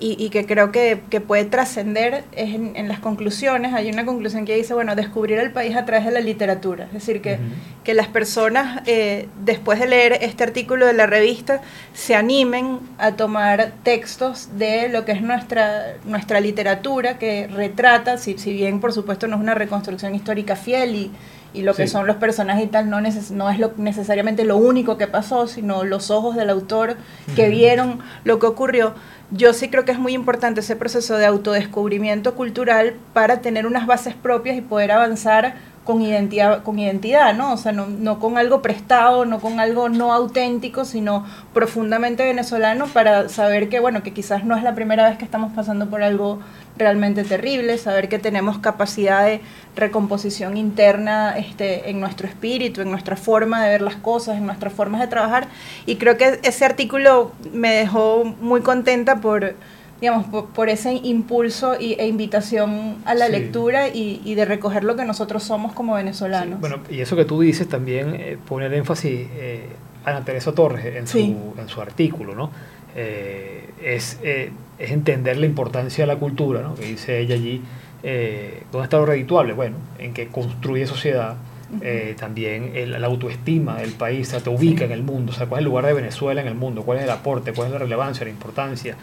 y, 0.00 0.30
que 0.30 0.46
creo 0.46 0.70
que, 0.70 1.00
que 1.10 1.20
puede 1.20 1.44
trascender 1.44 2.24
es 2.32 2.54
en, 2.54 2.88
las 2.88 3.00
conclusiones. 3.00 3.74
Hay 3.74 3.90
una 3.90 4.06
conclusión 4.06 4.44
que 4.44 4.54
dice, 4.54 4.72
bueno, 4.72 4.94
descubrir 4.94 5.38
el 5.38 5.50
país 5.50 5.76
a 5.76 5.84
través 5.84 6.06
de 6.06 6.12
la 6.12 6.20
literatura. 6.20 6.84
Es 6.86 6.92
decir, 6.92 7.20
que, 7.20 7.38
que 7.82 7.94
las 7.94 8.06
personas, 8.06 8.82
eh, 8.86 9.28
después 9.44 9.80
de 9.80 9.86
leer 9.86 10.18
este 10.20 10.44
artículo 10.44 10.86
de 10.86 10.92
la 10.92 11.06
revista, 11.06 11.62
se 11.94 12.14
animen 12.14 12.78
a 12.98 13.12
tomar 13.12 13.72
textos 13.82 14.50
de 14.56 14.88
lo 14.88 15.04
que 15.04 15.12
es 15.12 15.22
nuestra, 15.22 15.96
nuestra 16.04 16.40
literatura, 16.40 17.18
que 17.18 17.48
retrata, 17.48 18.18
si, 18.18 18.38
si 18.38 18.52
bien 18.52 18.80
por 18.80 18.92
supuesto 18.92 19.26
no 19.26 19.36
es 19.36 19.42
una 19.42 19.54
reconstrucción 19.54 20.14
histórica 20.14 20.54
fiel 20.54 20.94
y, 20.94 21.10
y 21.54 21.62
lo 21.62 21.74
que 21.74 21.86
son 21.86 22.06
los 22.06 22.16
personajes 22.16 22.64
y 22.64 22.68
tal 22.68 22.90
no, 22.90 23.00
no 23.00 23.50
es 23.50 23.58
lo, 23.58 23.72
necesariamente 23.76 24.44
lo 24.44 24.56
único 24.56 24.98
que 24.98 25.06
pasó, 25.06 25.46
sino 25.46 25.84
los 25.84 26.10
ojos 26.10 26.36
del 26.36 26.50
autor 26.50 26.96
que 27.34 27.48
vieron 27.48 28.00
lo 28.24 28.38
que 28.38 28.46
ocurrió. 28.46 28.94
Yo 29.30 29.52
sí 29.52 29.68
creo 29.68 29.84
que 29.84 29.92
es 29.92 29.98
muy 29.98 30.14
importante 30.14 30.60
ese 30.60 30.76
proceso 30.76 31.16
de 31.16 31.26
autodescubrimiento 31.26 32.34
cultural 32.34 32.94
para 33.12 33.40
tener 33.40 33.66
unas 33.66 33.86
bases 33.86 34.14
propias 34.14 34.56
y 34.56 34.60
poder 34.60 34.92
avanzar 34.92 35.56
con 35.88 36.02
identidad, 36.02 36.64
con 36.64 36.78
identidad, 36.78 37.34
¿no? 37.34 37.54
O 37.54 37.56
sea, 37.56 37.72
no, 37.72 37.86
no, 37.86 38.18
con 38.18 38.36
algo 38.36 38.60
prestado, 38.60 39.24
no 39.24 39.40
con 39.40 39.58
algo 39.58 39.88
no 39.88 40.12
auténtico, 40.12 40.84
sino 40.84 41.24
profundamente 41.54 42.26
venezolano 42.26 42.88
para 42.88 43.30
saber 43.30 43.70
que, 43.70 43.80
bueno, 43.80 44.02
que 44.02 44.12
quizás 44.12 44.44
no 44.44 44.54
es 44.54 44.62
la 44.62 44.74
primera 44.74 45.08
vez 45.08 45.16
que 45.16 45.24
estamos 45.24 45.50
pasando 45.54 45.88
por 45.88 46.02
algo 46.02 46.40
realmente 46.76 47.24
terrible, 47.24 47.78
saber 47.78 48.10
que 48.10 48.18
tenemos 48.18 48.58
capacidad 48.58 49.24
de 49.24 49.40
recomposición 49.76 50.58
interna 50.58 51.38
este, 51.38 51.88
en 51.88 52.00
nuestro 52.00 52.28
espíritu, 52.28 52.82
en 52.82 52.90
nuestra 52.90 53.16
forma 53.16 53.64
de 53.64 53.70
ver 53.70 53.80
las 53.80 53.96
cosas, 53.96 54.36
en 54.36 54.44
nuestras 54.44 54.74
formas 54.74 55.00
de 55.00 55.06
trabajar. 55.06 55.48
Y 55.86 55.96
creo 55.96 56.18
que 56.18 56.38
ese 56.42 56.66
artículo 56.66 57.32
me 57.54 57.72
dejó 57.72 58.24
muy 58.42 58.60
contenta 58.60 59.22
por 59.22 59.54
digamos, 60.00 60.26
por, 60.26 60.68
ese 60.68 60.92
impulso 60.94 61.76
y, 61.78 61.94
e 61.94 62.06
invitación 62.06 62.96
a 63.04 63.14
la 63.14 63.28
lectura 63.28 63.88
y, 63.88 64.20
y, 64.24 64.34
de 64.34 64.44
recoger 64.44 64.84
lo 64.84 64.96
que 64.96 65.04
nosotros 65.04 65.42
somos 65.42 65.72
como 65.72 65.94
venezolanos. 65.94 66.60
Bueno, 66.60 66.78
y 66.88 67.00
eso 67.00 67.16
que 67.16 67.24
tú 67.24 67.40
dices 67.40 67.68
también 67.68 68.14
eh, 68.14 68.38
pone 68.46 68.66
el 68.66 68.74
énfasis 68.74 69.26
eh, 69.32 69.68
Ana 70.04 70.24
Teresa 70.24 70.52
Torres 70.52 70.84
en 70.96 71.06
su, 71.06 71.18
en 71.18 71.68
su 71.68 71.80
artículo, 71.80 72.34
¿no? 72.34 72.50
Eh, 72.94 73.70
es, 73.82 74.18
es, 74.22 74.50
entender 74.78 75.36
la 75.36 75.46
importancia 75.46 76.04
de 76.04 76.06
la 76.06 76.18
cultura, 76.18 76.62
¿no? 76.62 76.74
Que 76.74 76.86
dice 76.86 77.18
ella 77.18 77.34
allí, 77.34 77.62
eh, 78.02 78.62
¿dónde 78.70 78.84
está 78.84 78.98
lo 78.98 79.06
redituable? 79.06 79.52
Bueno, 79.52 79.76
en 79.98 80.14
que 80.14 80.28
construye 80.28 80.86
sociedad, 80.86 81.36
eh, 81.82 82.14
también 82.18 82.72
el, 82.74 83.00
la 83.00 83.06
autoestima 83.06 83.76
del 83.78 83.92
país, 83.92 84.30
te 84.30 84.50
ubica 84.50 84.84
en 84.84 84.92
el 84.92 85.02
mundo, 85.02 85.32
o 85.32 85.34
sea, 85.34 85.46
cuál 85.46 85.60
es 85.60 85.62
el 85.62 85.70
lugar 85.70 85.86
de 85.86 85.92
Venezuela 85.92 86.40
en 86.40 86.48
el 86.48 86.54
mundo, 86.54 86.82
cuál 86.82 86.98
es 86.98 87.04
el 87.04 87.10
aporte, 87.10 87.52
cuál 87.52 87.66
es 87.68 87.72
la 87.72 87.78
relevancia, 87.78 88.24
la 88.24 88.30
importancia, 88.30 88.96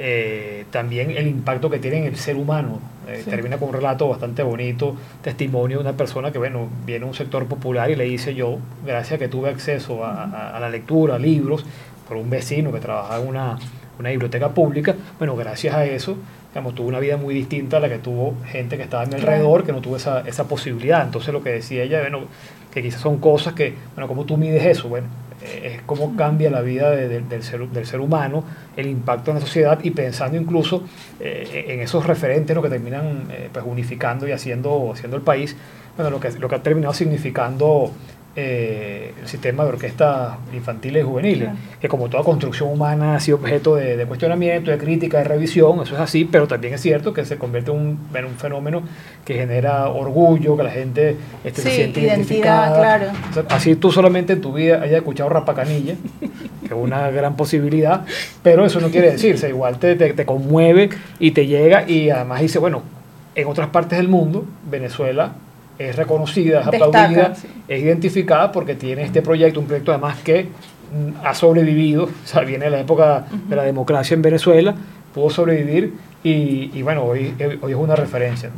eh, 0.00 0.64
también 0.70 1.10
el 1.10 1.26
impacto 1.26 1.68
que 1.68 1.78
tiene 1.78 1.98
en 1.98 2.04
el 2.04 2.16
ser 2.16 2.36
humano. 2.36 2.80
Eh, 3.08 3.24
termina 3.24 3.56
con 3.56 3.70
un 3.70 3.74
relato 3.74 4.08
bastante 4.08 4.42
bonito, 4.42 4.94
testimonio 5.22 5.78
de 5.78 5.84
una 5.84 5.96
persona 5.96 6.30
que, 6.30 6.38
bueno, 6.38 6.68
viene 6.84 7.04
a 7.04 7.08
un 7.08 7.14
sector 7.14 7.46
popular 7.46 7.90
y 7.90 7.96
le 7.96 8.04
dice 8.04 8.34
yo, 8.34 8.58
gracias 8.84 9.14
a 9.14 9.18
que 9.18 9.28
tuve 9.28 9.48
acceso 9.48 10.04
a, 10.04 10.54
a, 10.54 10.60
la 10.60 10.68
lectura, 10.68 11.14
a 11.14 11.18
libros, 11.18 11.64
por 12.06 12.18
un 12.18 12.28
vecino 12.28 12.70
que 12.70 12.80
trabajaba 12.80 13.22
en 13.22 13.28
una, 13.28 13.58
una 13.98 14.10
biblioteca 14.10 14.50
pública, 14.50 14.94
bueno, 15.18 15.36
gracias 15.36 15.74
a 15.74 15.86
eso 15.86 16.18
digamos, 16.50 16.74
tuvo 16.74 16.88
una 16.88 16.98
vida 16.98 17.16
muy 17.16 17.34
distinta 17.34 17.76
a 17.76 17.80
la 17.80 17.88
que 17.88 17.98
tuvo 17.98 18.34
gente 18.46 18.76
que 18.76 18.82
estaba 18.82 19.04
en 19.04 19.10
mi 19.10 19.14
alrededor, 19.16 19.64
que 19.64 19.72
no 19.72 19.80
tuvo 19.80 19.96
esa, 19.96 20.20
esa 20.26 20.48
posibilidad. 20.48 21.04
Entonces 21.04 21.32
lo 21.32 21.42
que 21.42 21.50
decía 21.50 21.82
ella, 21.82 22.00
bueno, 22.00 22.20
que 22.72 22.82
quizás 22.82 23.00
son 23.00 23.18
cosas 23.18 23.54
que, 23.54 23.74
bueno, 23.94 24.08
¿cómo 24.08 24.24
tú 24.24 24.36
mides 24.36 24.64
eso? 24.64 24.88
Bueno, 24.88 25.06
es 25.42 25.82
cómo 25.82 26.16
cambia 26.16 26.50
la 26.50 26.60
vida 26.60 26.90
del, 26.90 27.42
ser, 27.42 27.68
del 27.68 27.86
ser 27.86 28.00
humano, 28.00 28.44
el 28.76 28.86
impacto 28.86 29.30
en 29.30 29.36
la 29.36 29.40
sociedad 29.40 29.78
y 29.82 29.90
pensando 29.90 30.36
incluso 30.36 30.84
eh, 31.20 31.66
en 31.68 31.80
esos 31.80 32.06
referentes 32.06 32.56
que 32.58 32.68
terminan 32.68 33.28
eh, 33.30 33.48
pues 33.52 33.64
unificando 33.66 34.26
y 34.26 34.32
haciendo, 34.32 34.92
haciendo 34.92 35.16
el 35.16 35.22
país, 35.22 35.56
bueno, 35.96 36.10
lo 36.10 36.20
que, 36.20 36.30
lo 36.32 36.48
que 36.48 36.54
ha 36.54 36.62
terminado 36.62 36.94
significando 36.94 37.92
eh, 38.40 39.14
el 39.20 39.26
sistema 39.26 39.64
de 39.64 39.70
orquestas 39.70 40.36
infantiles 40.54 41.02
y 41.02 41.04
juveniles, 41.04 41.48
que 41.80 41.88
como 41.88 42.08
toda 42.08 42.22
construcción 42.22 42.70
humana 42.70 43.16
ha 43.16 43.20
sido 43.20 43.38
objeto 43.38 43.74
de, 43.74 44.06
cuestionamiento, 44.06 44.70
de 44.70 44.78
crítica, 44.78 45.18
de 45.18 45.24
revisión, 45.24 45.80
eso 45.82 45.96
es 45.96 46.00
así, 46.00 46.24
pero 46.24 46.46
también 46.46 46.74
es 46.74 46.80
cierto 46.80 47.12
que 47.12 47.24
se 47.24 47.36
convierte 47.36 47.72
en 47.72 47.78
un, 47.78 47.98
en 48.14 48.24
un 48.26 48.36
fenómeno 48.36 48.82
que 49.24 49.34
genera 49.34 49.88
orgullo, 49.88 50.56
que 50.56 50.62
la 50.62 50.70
gente 50.70 51.16
este, 51.42 51.62
se 51.62 51.70
siente 51.72 52.00
identificada. 52.00 52.78
Claro. 52.78 53.06
así 53.48 53.74
tú 53.74 53.90
solamente 53.90 54.34
en 54.34 54.40
tu 54.40 54.52
vida 54.52 54.82
hayas 54.82 54.98
escuchado 54.98 55.30
Rapacanilla, 55.30 55.96
que 56.20 56.66
es 56.66 56.72
una 56.72 57.10
gran 57.10 57.34
posibilidad, 57.34 58.04
pero 58.44 58.64
eso 58.64 58.78
no 58.78 58.90
quiere 58.90 59.10
decir, 59.10 59.36
igual 59.48 59.80
te, 59.80 59.96
te, 59.96 60.12
te 60.12 60.24
conmueve 60.24 60.90
y 61.18 61.32
te 61.32 61.48
llega 61.48 61.90
y 61.90 62.10
además 62.10 62.42
dice, 62.42 62.60
bueno, 62.60 62.84
en 63.34 63.48
otras 63.48 63.70
partes 63.70 63.98
del 63.98 64.06
mundo, 64.06 64.44
Venezuela 64.70 65.32
es 65.78 65.96
reconocida, 65.96 66.60
es 66.60 66.66
aplaudida, 66.66 67.34
es 67.68 67.82
identificada 67.82 68.50
porque 68.52 68.74
tiene 68.74 69.02
este 69.02 69.22
proyecto, 69.22 69.60
un 69.60 69.66
proyecto 69.66 69.92
además 69.92 70.18
que 70.22 70.44
mm, 70.44 71.24
ha 71.24 71.34
sobrevivido, 71.34 72.04
o 72.04 72.26
sea, 72.26 72.42
viene 72.42 72.68
la 72.70 72.80
época 72.80 73.26
de 73.48 73.56
la 73.56 73.62
democracia 73.62 74.14
en 74.14 74.22
Venezuela, 74.22 74.74
pudo 75.14 75.30
sobrevivir 75.30 75.94
y, 76.24 76.82
bueno, 76.82 77.04
hoy, 77.04 77.34
hoy 77.62 77.72
es 77.72 77.78
una 77.78 77.96
referencia. 77.96 78.50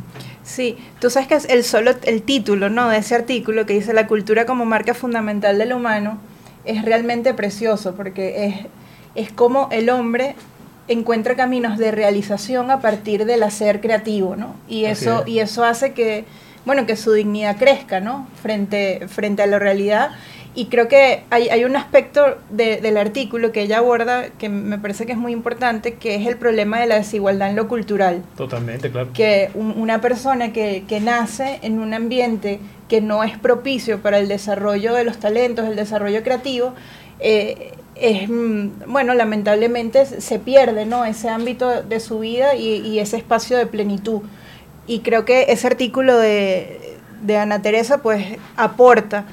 Sí, 0.43 0.77
tú 0.99 1.09
sabes 1.09 1.29
que 1.29 1.35
es 1.35 1.45
el 1.45 1.63
solo 1.63 1.91
el 2.03 2.23
título 2.23 2.69
¿no? 2.69 2.89
de 2.89 2.97
ese 2.97 3.15
artículo 3.15 3.65
que 3.65 3.73
dice 3.73 3.93
la 3.93 4.07
cultura 4.07 4.45
como 4.45 4.65
marca 4.65 4.93
fundamental 4.93 5.57
del 5.57 5.71
humano 5.71 6.17
es 6.65 6.83
realmente 6.83 7.33
precioso 7.33 7.95
porque 7.95 8.47
es, 8.47 8.55
es 9.15 9.31
como 9.31 9.69
el 9.71 9.89
hombre 9.89 10.35
encuentra 10.87 11.35
caminos 11.35 11.77
de 11.77 11.91
realización 11.91 12.71
a 12.71 12.81
partir 12.81 13.25
del 13.25 13.43
hacer 13.43 13.81
creativo, 13.81 14.35
¿no? 14.35 14.55
Y 14.67 14.85
eso, 14.85 15.23
y 15.25 15.39
eso 15.39 15.63
hace 15.63 15.93
que, 15.93 16.25
bueno, 16.65 16.85
que 16.85 16.95
su 16.95 17.13
dignidad 17.13 17.57
crezca, 17.57 17.99
¿no? 17.99 18.27
Frente, 18.41 19.07
frente 19.07 19.41
a 19.43 19.47
la 19.47 19.59
realidad. 19.59 20.11
Y 20.53 20.65
creo 20.65 20.89
que 20.89 21.23
hay, 21.29 21.47
hay 21.47 21.63
un 21.63 21.77
aspecto 21.77 22.37
del 22.49 22.97
artículo 22.97 23.53
que 23.53 23.61
ella 23.61 23.77
aborda 23.77 24.29
que 24.31 24.49
me 24.49 24.77
parece 24.77 25.05
que 25.05 25.13
es 25.13 25.17
muy 25.17 25.31
importante, 25.31 25.93
que 25.93 26.15
es 26.15 26.27
el 26.27 26.35
problema 26.35 26.79
de 26.79 26.87
la 26.87 26.95
desigualdad 26.95 27.49
en 27.49 27.55
lo 27.55 27.69
cultural. 27.69 28.21
Totalmente, 28.35 28.91
claro. 28.91 29.11
Que 29.13 29.49
una 29.55 30.01
persona 30.01 30.51
que, 30.51 30.83
que 30.89 30.99
nace 30.99 31.59
en 31.61 31.79
un 31.79 31.93
ambiente 31.93 32.59
que 32.89 32.99
no 32.99 33.23
es 33.23 33.37
propicio 33.37 34.01
para 34.01 34.19
el 34.19 34.27
desarrollo 34.27 34.93
de 34.93 35.05
los 35.05 35.19
talentos, 35.19 35.65
el 35.65 35.77
desarrollo 35.77 36.21
creativo, 36.21 36.73
eh, 37.21 37.71
es, 37.95 38.27
mm, 38.27 38.91
bueno, 38.91 39.13
lamentablemente 39.13 40.05
se 40.05 40.39
pierde, 40.39 40.85
¿no? 40.85 41.05
Ese 41.05 41.29
ámbito 41.29 41.81
de 41.81 41.99
su 42.01 42.19
vida 42.19 42.55
y, 42.55 42.85
y 42.85 42.99
ese 42.99 43.15
espacio 43.15 43.57
de 43.57 43.67
plenitud 43.67 44.21
y 44.87 44.99
creo 44.99 45.25
que 45.25 45.45
ese 45.49 45.67
artículo 45.67 46.17
de, 46.17 46.97
de 47.21 47.37
Ana 47.37 47.61
Teresa 47.61 47.99
pues 47.99 48.25
aporta 48.55 49.25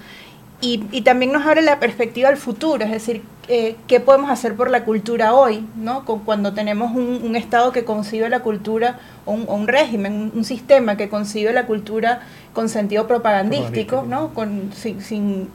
y, 0.61 0.85
y, 0.91 1.03
también 1.03 1.31
nos 1.33 1.47
abre 1.47 1.63
la 1.63 1.79
perspectiva 1.79 2.29
al 2.29 2.37
futuro, 2.37 2.85
es 2.85 2.91
decir, 2.91 3.23
eh, 3.47 3.77
qué 3.87 4.01
podemos 4.01 4.29
hacer 4.29 4.55
por 4.57 4.71
la 4.71 4.85
cultura 4.85 5.33
hoy, 5.33 5.65
¿no? 5.77 6.05
Con, 6.05 6.21
cuando 6.21 6.53
tenemos 6.53 6.95
un, 6.95 7.21
un, 7.23 7.37
Estado 7.37 7.71
que 7.71 7.85
concibe 7.85 8.29
la 8.29 8.41
cultura, 8.41 8.99
o 9.25 9.33
un, 9.33 9.45
un 9.49 9.69
régimen, 9.69 10.33
un, 10.35 10.45
sistema 10.45 10.97
que 10.97 11.09
concibe 11.09 11.53
la 11.53 11.65
cultura 11.67 12.23
con 12.53 12.69
sentido 12.69 13.07
propagandístico, 13.07 14.03
¿no? 14.03 14.35
Con, 14.35 14.73
sin, 14.75 15.01
sin 15.01 15.49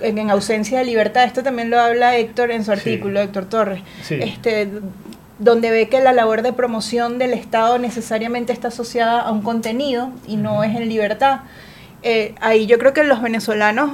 en, 0.00 0.30
ausencia 0.30 0.78
de 0.78 0.84
libertad. 0.84 1.24
Esto 1.24 1.42
también 1.42 1.68
lo 1.68 1.80
habla 1.80 2.16
Héctor 2.16 2.50
en 2.50 2.64
su 2.64 2.72
artículo, 2.72 3.20
Héctor 3.20 3.46
Torres. 3.46 3.82
Sí. 4.02 4.14
Este, 4.22 4.70
donde 5.38 5.70
ve 5.70 5.88
que 5.88 6.00
la 6.00 6.12
labor 6.12 6.42
de 6.42 6.52
promoción 6.52 7.18
del 7.18 7.32
Estado 7.32 7.78
necesariamente 7.78 8.52
está 8.52 8.68
asociada 8.68 9.20
a 9.20 9.30
un 9.30 9.42
contenido 9.42 10.10
y 10.26 10.36
no 10.36 10.64
es 10.64 10.74
en 10.76 10.88
libertad. 10.88 11.40
Eh, 12.02 12.34
ahí 12.40 12.66
yo 12.66 12.78
creo 12.78 12.92
que 12.92 13.04
los 13.04 13.22
venezolanos, 13.22 13.90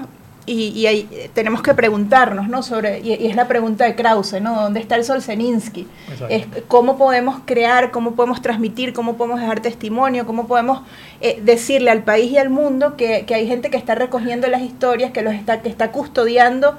y, 0.47 0.69
y 0.69 0.87
ahí 0.87 1.31
tenemos 1.33 1.63
que 1.63 1.73
preguntarnos, 1.73 2.49
¿no? 2.49 2.63
Sobre, 2.63 3.01
y, 3.01 3.15
y, 3.15 3.27
es 3.29 3.37
la 3.37 3.49
pregunta 3.49 3.85
de 3.85 3.95
Krause, 3.95 4.43
¿no? 4.43 4.61
¿Dónde 4.61 4.81
está 4.81 4.97
el 4.97 5.05
Solzhenitsky? 5.05 5.87
Es, 6.29 6.47
¿Cómo 6.69 6.99
podemos 6.99 7.41
crear, 7.47 7.91
cómo 7.91 8.15
podemos 8.15 8.43
transmitir, 8.43 8.93
cómo 8.93 9.17
podemos 9.17 9.41
dejar 9.41 9.61
testimonio, 9.61 10.27
cómo 10.27 10.47
podemos 10.47 10.83
eh, 11.23 11.41
decirle 11.43 11.91
al 11.91 12.03
país 12.03 12.31
y 12.31 12.37
al 12.37 12.51
mundo 12.51 12.95
que, 12.97 13.25
que, 13.25 13.35
hay 13.35 13.47
gente 13.47 13.71
que 13.71 13.79
está 13.79 13.95
recogiendo 13.95 14.47
las 14.49 14.61
historias, 14.61 15.13
que, 15.13 15.23
los 15.23 15.33
está, 15.33 15.63
que 15.63 15.71
está 15.71 15.93
custodiando 15.93 16.77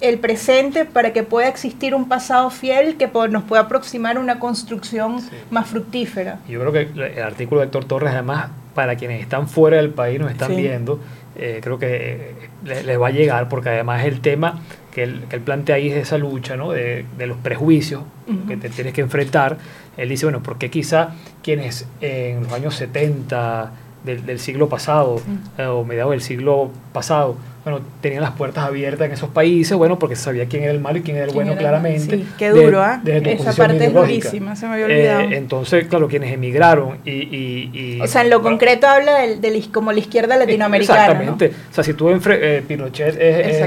el 0.00 0.18
presente 0.18 0.84
para 0.84 1.12
que 1.12 1.22
pueda 1.22 1.48
existir 1.48 1.94
un 1.94 2.08
pasado 2.08 2.50
fiel 2.50 2.96
que 2.96 3.08
nos 3.30 3.44
pueda 3.44 3.62
aproximar 3.62 4.16
a 4.16 4.20
una 4.20 4.38
construcción 4.38 5.20
sí. 5.20 5.30
más 5.50 5.68
fructífera. 5.68 6.38
Yo 6.48 6.60
creo 6.60 6.72
que 6.72 7.16
el 7.16 7.22
artículo 7.22 7.60
de 7.60 7.66
Héctor 7.66 7.84
Torres, 7.84 8.12
además, 8.12 8.50
para 8.74 8.96
quienes 8.96 9.20
están 9.20 9.48
fuera 9.48 9.76
del 9.76 9.90
país, 9.90 10.18
nos 10.18 10.30
están 10.30 10.50
sí. 10.50 10.56
viendo, 10.56 11.00
eh, 11.36 11.60
creo 11.62 11.78
que 11.78 12.34
les, 12.64 12.84
les, 12.84 13.00
va 13.00 13.08
a 13.08 13.10
llegar, 13.10 13.48
porque 13.48 13.68
además 13.68 14.04
el 14.04 14.20
tema 14.20 14.60
que 14.92 15.02
él, 15.02 15.24
que 15.28 15.36
él 15.36 15.42
plantea 15.42 15.76
ahí 15.76 15.88
es 15.88 15.96
esa 15.96 16.18
lucha 16.18 16.56
¿no? 16.56 16.72
de, 16.72 17.04
de 17.16 17.26
los 17.26 17.38
prejuicios 17.38 18.02
uh 18.26 18.32
-huh. 18.32 18.48
que 18.48 18.56
te 18.56 18.70
tienes 18.70 18.92
que 18.92 19.02
enfrentar. 19.02 19.58
Él 19.96 20.08
dice, 20.08 20.26
bueno, 20.26 20.42
porque 20.42 20.70
quizá 20.70 21.10
quienes 21.42 21.86
en 22.00 22.44
los 22.44 22.52
años 22.52 22.74
70 22.74 23.70
del, 24.04 24.24
del 24.26 24.38
siglo 24.38 24.68
pasado, 24.68 25.16
-huh. 25.16 25.62
eh, 25.62 25.66
o 25.66 25.84
mediados 25.84 26.12
del 26.12 26.22
siglo 26.22 26.70
pasado, 26.92 27.36
bueno, 27.62 27.80
tenían 28.00 28.22
las 28.22 28.32
puertas 28.32 28.64
abiertas 28.64 29.06
en 29.06 29.12
esos 29.12 29.28
países, 29.28 29.76
bueno, 29.76 29.98
porque 29.98 30.16
sabía 30.16 30.46
quién 30.46 30.62
era 30.62 30.72
el 30.72 30.80
malo 30.80 30.98
y 30.98 31.02
quién 31.02 31.18
era 31.18 31.26
el 31.26 31.32
bueno 31.32 31.52
era? 31.52 31.60
claramente. 31.60 32.16
Sí, 32.16 32.26
qué 32.38 32.48
duro, 32.48 32.80
¿ah? 32.82 33.02
¿eh? 33.04 33.36
Esa 33.38 33.52
parte 33.52 33.84
es 33.84 33.92
durísima, 33.92 34.56
se 34.56 34.66
me 34.66 34.72
había 34.74 34.86
olvidado. 34.86 35.20
Eh, 35.20 35.36
entonces, 35.36 35.86
claro, 35.86 36.08
quienes 36.08 36.32
emigraron 36.32 36.96
y... 37.04 37.10
y, 37.10 37.70
y 37.74 38.00
o 38.00 38.06
sea, 38.06 38.22
en 38.22 38.30
lo 38.30 38.40
bueno, 38.40 38.56
concreto 38.56 38.86
habla 38.86 39.18
de, 39.20 39.36
de, 39.36 39.62
como 39.70 39.92
la 39.92 39.98
izquierda 39.98 40.38
latinoamericana, 40.38 41.04
Exactamente. 41.04 41.48
¿no? 41.48 41.54
O 41.70 41.74
sea, 41.74 41.84
si 41.84 41.92
tú 41.92 42.08
eh, 42.08 42.64
Pinochet 42.66 43.08
es, 43.08 43.46
es, 43.46 43.60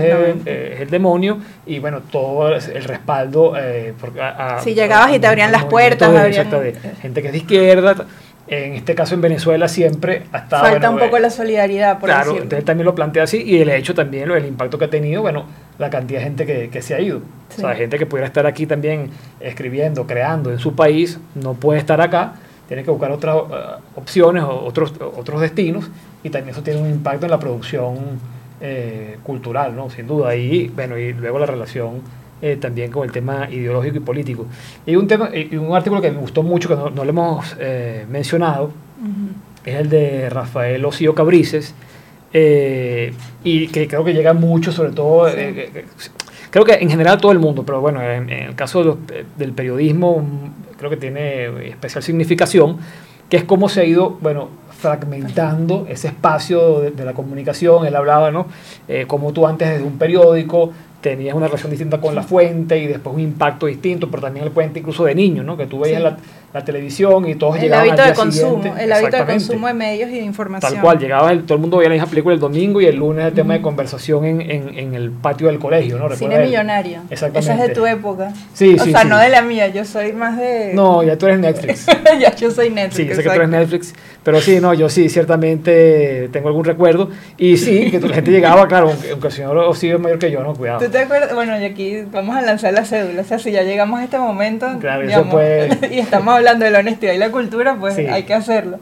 es, 0.45 0.81
el 0.81 0.89
demonio 0.89 1.37
y, 1.67 1.77
bueno, 1.77 2.01
todo 2.11 2.55
el 2.55 2.83
respaldo... 2.83 3.53
Eh, 3.55 3.93
porque 4.01 4.19
a, 4.19 4.57
a, 4.57 4.61
si 4.63 4.73
llegabas 4.73 5.13
y 5.13 5.19
te 5.19 5.27
abrían 5.27 5.51
las 5.51 5.65
puertas, 5.65 6.11
de, 6.11 6.19
habrían... 6.19 6.49
de 6.49 6.73
gente 6.99 7.21
que 7.21 7.27
es 7.27 7.33
de 7.33 7.37
izquierda 7.37 7.95
en 8.47 8.73
este 8.73 8.93
caso 8.95 9.15
en 9.15 9.21
Venezuela 9.21 9.67
siempre 9.67 10.23
ha 10.31 10.39
estado... 10.39 10.63
Falta 10.63 10.89
bueno, 10.89 11.03
un 11.03 11.09
poco 11.09 11.17
eh, 11.17 11.21
la 11.21 11.29
solidaridad, 11.29 11.99
por 11.99 12.09
Claro, 12.09 12.25
decirlo. 12.25 12.43
entonces 12.43 12.65
también 12.65 12.85
lo 12.85 12.95
plantea 12.95 13.23
así 13.23 13.41
y 13.41 13.59
el 13.59 13.69
hecho 13.69 13.93
también, 13.93 14.29
el 14.31 14.45
impacto 14.45 14.77
que 14.77 14.85
ha 14.85 14.89
tenido, 14.89 15.21
bueno, 15.21 15.45
la 15.79 15.89
cantidad 15.89 16.19
de 16.19 16.25
gente 16.25 16.45
que, 16.45 16.69
que 16.69 16.81
se 16.81 16.93
ha 16.95 16.99
ido. 16.99 17.21
Sí. 17.49 17.61
O 17.61 17.65
sea, 17.67 17.75
gente 17.75 17.97
que 17.97 18.05
pudiera 18.05 18.27
estar 18.27 18.45
aquí 18.45 18.65
también 18.65 19.09
escribiendo, 19.39 20.05
creando 20.07 20.51
en 20.51 20.59
su 20.59 20.75
país, 20.75 21.19
no 21.35 21.53
puede 21.53 21.79
estar 21.79 22.01
acá, 22.01 22.33
tiene 22.67 22.83
que 22.83 22.91
buscar 22.91 23.11
otras 23.11 23.35
uh, 23.35 23.99
opciones 23.99 24.43
o 24.43 24.65
otros, 24.65 24.93
otros 25.15 25.41
destinos 25.41 25.89
y 26.23 26.29
también 26.29 26.53
eso 26.53 26.63
tiene 26.63 26.81
un 26.81 26.89
impacto 26.89 27.25
en 27.25 27.31
la 27.31 27.39
producción 27.39 27.97
eh, 28.61 29.17
cultural, 29.23 29.75
¿no? 29.75 29.89
Sin 29.89 30.07
duda. 30.07 30.35
Y, 30.35 30.69
bueno, 30.69 30.97
y 30.97 31.13
luego 31.13 31.39
la 31.39 31.45
relación 31.45 32.01
eh, 32.43 32.57
también 32.57 32.91
con 32.91 33.03
el 33.05 33.11
tema 33.11 33.47
ideológico 33.49 33.97
y 33.97 34.01
político. 34.01 34.45
Y 34.85 34.95
un, 34.97 35.07
tema, 35.07 35.29
y 35.33 35.55
un 35.55 35.73
artículo 35.73 36.01
que 36.01 36.11
me 36.11 36.19
gustó 36.19 36.43
mucho, 36.43 36.67
que 36.67 36.75
no, 36.75 36.89
no 36.89 37.03
lo 37.05 37.09
hemos 37.09 37.55
eh, 37.57 38.05
mencionado, 38.09 38.65
uh 38.65 39.07
-huh. 39.07 39.69
es 39.69 39.75
el 39.75 39.89
de 39.89 40.29
Rafael 40.29 40.83
Ocío 40.83 41.15
Cabrices, 41.15 41.73
eh, 42.33 43.13
y 43.43 43.67
que 43.67 43.87
creo 43.87 44.03
que 44.03 44.13
llega 44.13 44.33
mucho, 44.33 44.71
sobre 44.71 44.91
todo, 44.91 45.29
sí. 45.29 45.35
Eh, 45.37 45.85
creo 46.49 46.65
que 46.65 46.73
en 46.73 46.89
general 46.89 47.17
todo 47.19 47.31
el 47.31 47.39
mundo, 47.39 47.63
pero 47.65 47.79
bueno, 47.79 48.01
en, 48.01 48.29
en 48.29 48.43
el 48.49 48.55
caso 48.55 48.79
de 48.79 48.85
los, 48.85 48.97
del 49.37 49.53
periodismo, 49.53 50.23
creo 50.77 50.89
que 50.89 50.97
tiene 50.97 51.69
especial 51.69 52.03
significación, 52.03 52.77
que 53.29 53.37
es 53.37 53.45
cómo 53.45 53.69
se 53.69 53.81
ha 53.81 53.85
ido, 53.85 54.17
bueno, 54.21 54.49
fragmentando 54.83 55.85
ese 55.89 56.07
espacio 56.09 56.81
de, 56.81 56.91
de 56.91 57.05
la 57.05 57.13
comunicación. 57.13 57.85
Él 57.85 57.95
hablaba, 57.95 58.31
¿no? 58.31 58.47
Eh, 58.89 59.05
como 59.07 59.31
tú 59.31 59.47
antes 59.47 59.69
desde 59.69 59.83
un 59.83 59.97
periódico 59.97 60.71
tenías 61.03 61.35
una 61.35 61.47
relación 61.47 61.69
distinta 61.69 62.01
con 62.01 62.15
la 62.15 62.23
fuente 62.23 62.79
y 62.79 62.87
después 62.87 63.13
un 63.13 63.21
impacto 63.21 63.67
distinto, 63.67 64.09
pero 64.09 64.23
también 64.23 64.45
el 64.45 64.51
puente 64.51 64.79
incluso 64.79 65.03
de 65.03 65.13
niños, 65.13 65.45
¿no? 65.45 65.55
que 65.57 65.67
tú 65.67 65.79
veías 65.79 65.97
sí. 65.97 66.03
la, 66.03 66.17
la 66.53 66.63
televisión 66.63 67.27
y 67.27 67.35
todos 67.35 67.55
el 67.55 67.63
llegaban 67.63 67.87
hábito 67.89 68.01
al 68.03 68.07
de 68.09 68.13
día 68.13 68.23
consumo, 68.23 68.55
siguiente. 68.63 68.83
el 68.83 68.91
hábito 68.93 69.17
de 69.17 69.25
consumo 69.25 69.67
de 69.67 69.73
medios 69.73 70.09
y 70.09 70.13
de 70.13 70.21
información. 70.21 70.71
Tal 70.73 70.81
cual, 70.81 70.99
llegaba 70.99 71.31
el- 71.31 71.43
todo 71.45 71.55
el 71.55 71.61
mundo 71.61 71.77
veía 71.77 71.89
la 71.89 71.95
misma 71.95 72.09
película 72.09 72.33
el 72.35 72.39
domingo 72.39 72.79
y 72.79 72.85
el 72.85 72.95
lunes 72.97 73.25
el 73.25 73.33
tema 73.33 73.53
de 73.55 73.61
conversación 73.61 74.25
en, 74.25 74.41
en, 74.41 74.77
en 74.77 74.93
el 74.93 75.09
patio 75.11 75.47
del 75.47 75.57
colegio, 75.59 75.97
¿no? 75.97 76.03
Cine 76.09 76.29
¿Recuerdas? 76.29 76.47
millonario. 76.47 76.99
Exactamente. 77.09 77.39
Esa 77.39 77.53
es 77.63 77.67
de 77.69 77.73
tu 77.75 77.85
época. 77.87 78.31
Sí, 78.53 78.75
o 78.79 78.83
sí, 78.83 78.91
sea, 78.91 79.01
sí. 79.01 79.07
no 79.07 79.17
de 79.17 79.29
la 79.29 79.41
mía, 79.41 79.67
yo 79.69 79.83
soy 79.83 80.13
más 80.13 80.37
de... 80.37 80.71
No, 80.75 81.01
ya 81.03 81.17
tú 81.17 81.25
eres 81.25 81.39
Netflix. 81.39 81.85
ya 82.19 82.35
yo 82.35 82.51
soy 82.51 82.69
Netflix. 82.69 82.95
Sí, 82.97 83.05
yo 83.07 83.15
sé 83.15 83.23
que 83.23 83.29
tú 83.29 83.35
eres. 83.35 83.49
Netflix, 83.49 83.93
pero 84.23 84.39
sí, 84.39 84.59
no, 84.61 84.73
yo 84.73 84.89
sí, 84.89 85.09
ciertamente 85.09 86.29
tengo 86.31 86.47
algún 86.47 86.65
recuerdo. 86.65 87.09
Y 87.37 87.57
sí, 87.57 87.89
que 87.91 87.99
la 87.99 88.13
gente 88.15 88.31
llegaba, 88.31 88.67
claro, 88.67 88.89
aunque, 88.89 89.27
el 89.27 89.31
señor 89.33 89.57
o 89.57 89.73
sí 89.73 89.89
es 89.89 89.99
mayor 89.99 90.19
que 90.19 90.31
yo, 90.31 90.41
no, 90.43 90.53
cuidado. 90.53 90.79
¿Tú 90.79 90.89
te 90.91 90.99
acuerdas? 90.99 91.33
Bueno, 91.33 91.59
y 91.59 91.65
aquí 91.65 92.03
vamos 92.11 92.35
a 92.35 92.41
lanzar 92.41 92.73
la 92.73 92.85
cédula. 92.85 93.21
O 93.21 93.25
sea, 93.25 93.39
si 93.39 93.51
ya 93.51 93.63
llegamos 93.63 93.99
a 93.99 94.03
este 94.03 94.17
momento 94.19 94.67
Claro, 94.79 95.01
eso 95.01 95.07
digamos, 95.09 95.31
puede- 95.33 95.79
y 95.95 95.99
estamos 95.99 96.33
hablando 96.43 96.65
de 96.65 96.71
la 96.71 96.79
honestidad 96.79 97.13
y 97.13 97.17
la 97.17 97.31
cultura, 97.31 97.75
pues 97.79 97.95
Sí. 97.95 98.05
hay 98.05 98.23
que 98.23 98.33
hacerlo. 98.33 98.79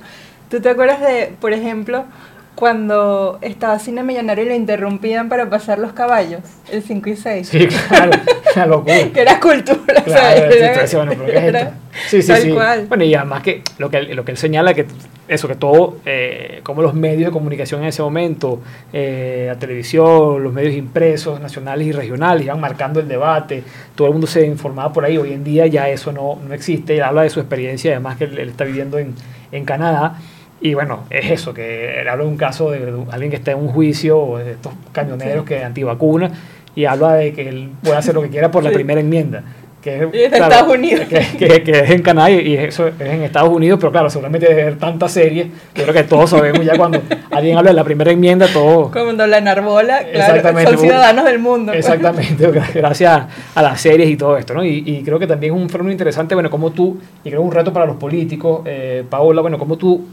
¿Tú 0.50 0.60
te 0.62 0.70
acuerdas 0.70 1.00
de, 1.02 1.34
por 1.40 1.54
ejemplo, 1.54 2.06
cuando 2.56 3.40
estaba 3.42 3.80
Cine 3.80 4.04
Millonario 4.04 4.44
y 4.46 4.48
lo 4.50 4.56
interrumpían 4.56 5.30
para 5.30 5.50
pasar 5.50 5.80
los 5.80 5.94
caballos, 5.94 6.42
el 6.72 6.84
5 6.84 7.10
y 7.10 7.16
6? 7.16 7.48
Sí, 7.48 7.68
claro, 7.68 8.12
una 8.56 8.66
locura. 8.66 8.96
Que 9.14 9.22
era 9.22 9.40
cultura. 9.40 10.04
o 10.06 10.10
sea, 10.10 10.36
Claro, 10.36 10.52
sí, 10.52 10.58
era- 10.60 10.74
tú 10.74 10.80
decías, 10.82 10.96
bueno, 10.96 11.12
pero 11.14 11.26
¿qué 11.26 11.38
es 11.38 11.44
era 11.44 11.60
esto? 11.62 11.74
Sí, 12.10 12.22
sí, 12.22 12.28
tal 12.28 12.42
sí. 12.42 12.52
cual. 12.52 12.86
Bueno, 12.88 13.04
y 13.04 13.16
además 13.16 13.42
que 13.44 13.62
lo 13.78 13.90
que, 13.90 14.02
lo 14.04 14.24
que 14.26 14.32
él 14.32 14.38
señala 14.38 14.74
que 14.74 14.86
eso, 15.28 15.48
que 15.48 15.56
todo, 15.56 15.98
eh, 16.06 16.60
como 16.64 16.82
los 16.82 16.94
medios 16.94 17.26
de 17.26 17.32
comunicación 17.32 17.82
en 17.82 17.88
ese 17.88 18.02
momento, 18.02 18.60
eh, 18.92 19.46
la 19.48 19.58
televisión, 19.58 20.44
los 20.44 20.52
medios 20.52 20.74
impresos, 20.74 21.40
nacionales 21.40 21.88
y 21.88 21.92
regionales, 21.94 22.46
iban 22.46 22.60
marcando 22.60 23.00
el 23.00 23.08
debate, 23.08 23.64
todo 23.96 24.08
el 24.08 24.14
mundo 24.14 24.28
se 24.28 24.46
informaba 24.46 24.92
por 24.92 25.06
ahí, 25.06 25.18
hoy 25.18 25.32
en 25.32 25.44
día 25.46 25.68
ya 25.68 25.88
eso 25.90 26.12
no, 26.12 26.38
no 26.46 26.54
existe, 26.54 26.96
él 26.98 27.04
habla 27.04 27.22
de 27.24 27.30
su 27.30 27.40
experiencia, 27.40 27.92
además 27.92 28.18
que 28.18 28.26
él, 28.26 28.38
él 28.40 28.50
está 28.50 28.66
viviendo 28.66 28.98
en, 29.00 29.16
en 29.54 29.64
Canadá, 29.64 30.18
y 30.62 30.74
bueno, 30.76 31.06
es 31.10 31.32
eso, 31.32 31.54
que 31.54 32.00
él 32.02 32.08
habla 32.08 32.24
de 32.24 32.30
un 32.30 32.38
caso 32.38 32.70
de 32.72 32.94
alguien 33.12 33.30
que 33.32 33.38
está 33.38 33.52
en 33.52 33.58
un 33.60 33.68
juicio, 33.70 34.20
o 34.20 34.38
de 34.38 34.52
estos 34.52 34.74
camioneros 34.92 35.46
que 35.46 35.64
antivacuna, 35.64 36.32
y 36.76 36.86
habla 36.86 37.14
de 37.16 37.34
que 37.34 37.50
él 37.50 37.70
puede 37.84 37.98
hacer 37.98 38.14
lo 38.16 38.22
que 38.22 38.30
quiera 38.30 38.50
por 38.52 38.64
la 38.64 38.70
Sí. 38.70 38.76
primera 38.76 39.02
enmienda. 39.02 39.44
Que 39.82 39.96
es, 39.96 40.02
Y 40.14 40.18
es 40.22 40.32
de 40.32 40.38
Estados 40.38 40.72
Unidos. 40.76 41.08
Que, 41.10 41.26
que- 41.40 41.64
que 41.64 41.72
es 41.72 41.90
en 41.90 42.04
Canadá 42.04 42.30
y 42.30 42.56
eso 42.56 42.88
es 42.88 42.94
en 43.02 43.24
Estados 43.24 43.50
Unidos, 43.50 43.80
pero 43.82 43.92
claro, 43.92 44.12
seguramente 44.12 44.48
de 44.48 44.54
ver 44.54 44.78
tantas 44.78 45.12
series, 45.12 45.48
yo 45.74 45.82
creo 45.82 45.94
que 45.96 46.04
todos 46.04 46.30
sabemos 46.30 46.64
ya 46.64 46.78
cuando 46.78 47.02
alguien 47.32 47.58
habla 47.58 47.72
de 47.72 47.76
la 47.78 47.84
primera 47.84 48.12
enmienda, 48.12 48.46
todo... 48.54 48.92
Cuando 48.92 49.26
la 49.26 49.40
enarbola, 49.40 50.04
claro, 50.14 50.64
son 50.64 50.78
ciudadanos 50.78 51.26
del 51.26 51.40
mundo. 51.40 51.74
Exactamente, 51.74 52.48
gracias 52.76 53.24
a 53.56 53.62
las 53.64 53.82
series 53.82 54.08
y 54.08 54.18
todo 54.18 54.38
esto, 54.38 54.54
¿no? 54.54 54.64
Y, 54.64 54.84
y 54.86 55.02
creo 55.02 55.18
que 55.18 55.26
también 55.26 55.56
es 55.56 55.60
un 55.60 55.68
fenómeno 55.68 55.94
interesante, 55.94 56.36
bueno, 56.36 56.52
como 56.52 56.70
tú, 56.70 57.00
y 57.24 57.30
creo 57.32 57.42
un 57.42 57.52
reto 57.52 57.74
para 57.74 57.88
los 57.88 57.96
políticos, 57.96 58.62
eh, 58.66 59.04
Paola, 59.10 59.42
bueno, 59.42 59.58
cómo 59.58 59.78
tú 59.78 60.06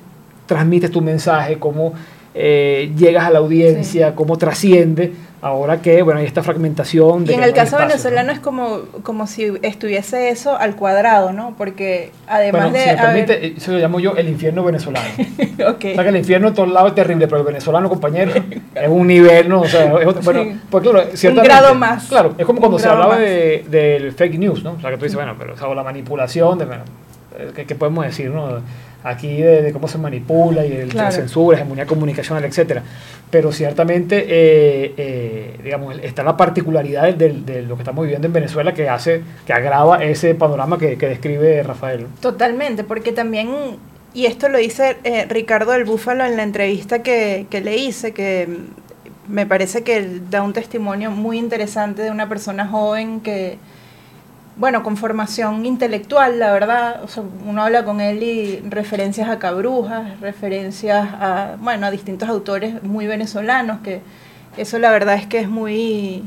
transmites 0.48 0.90
tu 0.90 1.00
mensaje, 1.00 1.58
cómo 1.60 1.92
eh, 2.34 2.90
llegas 2.96 3.24
a 3.24 3.30
la 3.30 3.38
audiencia, 3.38 4.14
cómo 4.16 4.36
trasciende, 4.38 5.12
ahora 5.40 5.80
que, 5.80 6.02
bueno, 6.02 6.18
hay 6.20 6.26
esta 6.26 6.42
fragmentación. 6.42 7.24
de 7.24 7.32
Y 7.32 7.36
en 7.36 7.42
el 7.42 7.50
no 7.50 7.56
caso 7.56 7.76
venezolano 7.78 8.26
¿no? 8.28 8.32
es 8.32 8.40
como, 8.40 8.80
como 9.02 9.26
si 9.26 9.52
estuviese 9.62 10.30
eso 10.30 10.56
al 10.56 10.74
cuadrado, 10.76 11.32
¿no? 11.32 11.54
Porque 11.56 12.10
además 12.28 12.70
Bueno, 12.70 12.76
de... 12.78 12.84
si 12.84 12.90
me 12.90 12.96
permite, 12.96 13.46
eso 13.56 13.72
lo 13.72 13.78
llamo 13.78 14.00
yo 14.00 14.14
el 14.16 14.28
infierno 14.28 14.64
venezolano. 14.64 15.08
Ok. 15.68 15.84
O 15.90 15.94
sea 15.94 16.02
que 16.04 16.08
el 16.10 16.16
infierno 16.16 16.48
en 16.48 16.54
todos 16.54 16.68
lados 16.70 16.90
es 16.90 16.94
terrible, 16.94 17.26
pero 17.26 17.40
el 17.40 17.46
venezolano, 17.46 17.88
compañero, 17.88 18.32
es 18.74 18.88
un 18.88 19.06
nivel, 19.06 19.48
¿no? 19.48 19.62
O 19.62 19.66
sea, 19.68 19.86
es 20.00 20.06
otro- 20.06 20.22
bueno, 20.22 20.42
Sí. 20.44 20.60
pues 20.70 20.82
claro, 20.82 21.02
ciertamente- 21.14 21.48
grado 21.48 21.74
más. 21.74 22.04
Claro, 22.08 22.34
es 22.38 22.46
como 22.46 22.60
cuando 22.60 22.76
Un 22.76 22.82
se 22.82 22.88
hablaba 22.88 23.16
de, 23.18 23.64
del 23.68 24.12
fake 24.12 24.38
news, 24.38 24.62
¿no? 24.62 24.72
O 24.72 24.80
sea, 24.80 24.90
que 24.90 24.96
tú 24.96 25.04
dices, 25.04 25.16
bueno, 25.16 25.34
pero 25.38 25.54
o 25.54 25.56
sea, 25.56 25.66
o 25.68 25.74
la 25.74 25.82
manipulación, 25.82 26.58
de, 26.58 26.64
bueno, 26.66 26.82
eh, 27.36 27.50
¿qué, 27.54 27.64
qué 27.66 27.74
podemos 27.74 28.04
decir, 28.04 28.30
no? 28.30 28.60
Aquí 29.04 29.40
de, 29.40 29.62
de 29.62 29.72
cómo 29.72 29.86
se 29.86 29.96
manipula 29.98 30.66
y 30.66 30.72
el, 30.72 30.88
Claro. 30.88 31.06
la 31.08 31.12
censura, 31.12 31.56
hegemonía 31.56 31.86
comunicacional, 31.86 32.44
etcétera. 32.44 32.82
Pero 33.30 33.52
ciertamente, 33.52 34.24
eh, 34.28 34.94
eh, 34.96 35.56
digamos, 35.62 35.96
está 36.02 36.22
la 36.24 36.36
particularidad 36.36 37.12
de, 37.14 37.28
de- 37.28 37.40
de 37.42 37.62
lo 37.62 37.76
que 37.76 37.82
estamos 37.82 38.02
viviendo 38.04 38.26
en 38.26 38.32
Venezuela 38.32 38.74
que 38.74 38.88
hace, 38.88 39.22
que 39.46 39.52
agrava 39.52 40.02
ese 40.02 40.34
panorama 40.34 40.78
que, 40.78 40.96
que 40.98 41.06
describe 41.08 41.62
Rafael. 41.62 42.06
Totalmente, 42.20 42.82
porque 42.84 43.12
también, 43.12 43.48
y 44.14 44.26
esto 44.26 44.48
lo 44.48 44.58
dice 44.58 44.96
eh, 45.04 45.26
Ricardo 45.28 45.72
del 45.72 45.84
Búfalo 45.84 46.24
en 46.24 46.36
la 46.36 46.42
entrevista 46.42 47.02
que, 47.02 47.46
que 47.50 47.60
le 47.60 47.76
hice, 47.76 48.12
que 48.12 48.48
mm, 48.48 49.32
me 49.32 49.46
parece 49.46 49.82
que 49.82 50.20
da 50.30 50.42
un 50.42 50.52
testimonio 50.54 51.10
muy 51.12 51.38
interesante 51.38 52.02
de 52.02 52.10
una 52.10 52.28
persona 52.28 52.66
joven 52.66 53.20
que, 53.20 53.58
bueno, 54.58 54.82
con 54.82 54.96
formación 54.96 55.64
intelectual, 55.64 56.38
la 56.40 56.52
verdad, 56.52 57.02
o 57.04 57.08
sea, 57.08 57.22
uno 57.46 57.62
habla 57.62 57.84
con 57.84 58.00
él 58.00 58.22
y 58.24 58.60
referencias 58.68 59.28
a 59.28 59.38
Cabrujas, 59.38 60.20
referencias 60.20 61.08
a, 61.12 61.56
bueno, 61.60 61.86
a 61.86 61.90
distintos 61.92 62.28
autores 62.28 62.82
muy 62.82 63.06
venezolanos, 63.06 63.78
que 63.82 64.00
eso 64.56 64.78
la 64.80 64.90
verdad 64.90 65.14
es 65.14 65.26
que 65.26 65.38
es 65.38 65.48
muy, 65.48 66.24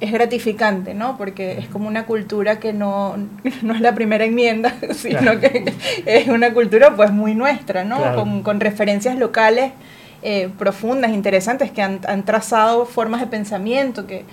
es 0.00 0.12
gratificante, 0.12 0.94
¿no? 0.94 1.18
Porque 1.18 1.58
es 1.58 1.68
como 1.68 1.88
una 1.88 2.06
cultura 2.06 2.58
que 2.58 2.72
no, 2.72 3.16
no 3.62 3.74
es 3.74 3.80
la 3.82 3.94
primera 3.94 4.24
enmienda, 4.24 4.74
sino 4.94 5.18
Claro. 5.20 5.40
que 5.40 5.74
es 6.06 6.28
una 6.28 6.54
cultura 6.54 6.96
pues 6.96 7.12
muy 7.12 7.34
nuestra, 7.34 7.84
¿no? 7.84 7.98
Claro. 7.98 8.16
Con, 8.20 8.42
con 8.42 8.60
referencias 8.60 9.18
locales 9.18 9.72
eh, 10.22 10.48
profundas, 10.58 11.10
interesantes, 11.12 11.70
que 11.70 11.82
han, 11.82 12.00
han 12.08 12.24
trazado 12.24 12.86
formas 12.86 13.20
de 13.20 13.26
pensamiento, 13.26 14.06
que... 14.06 14.24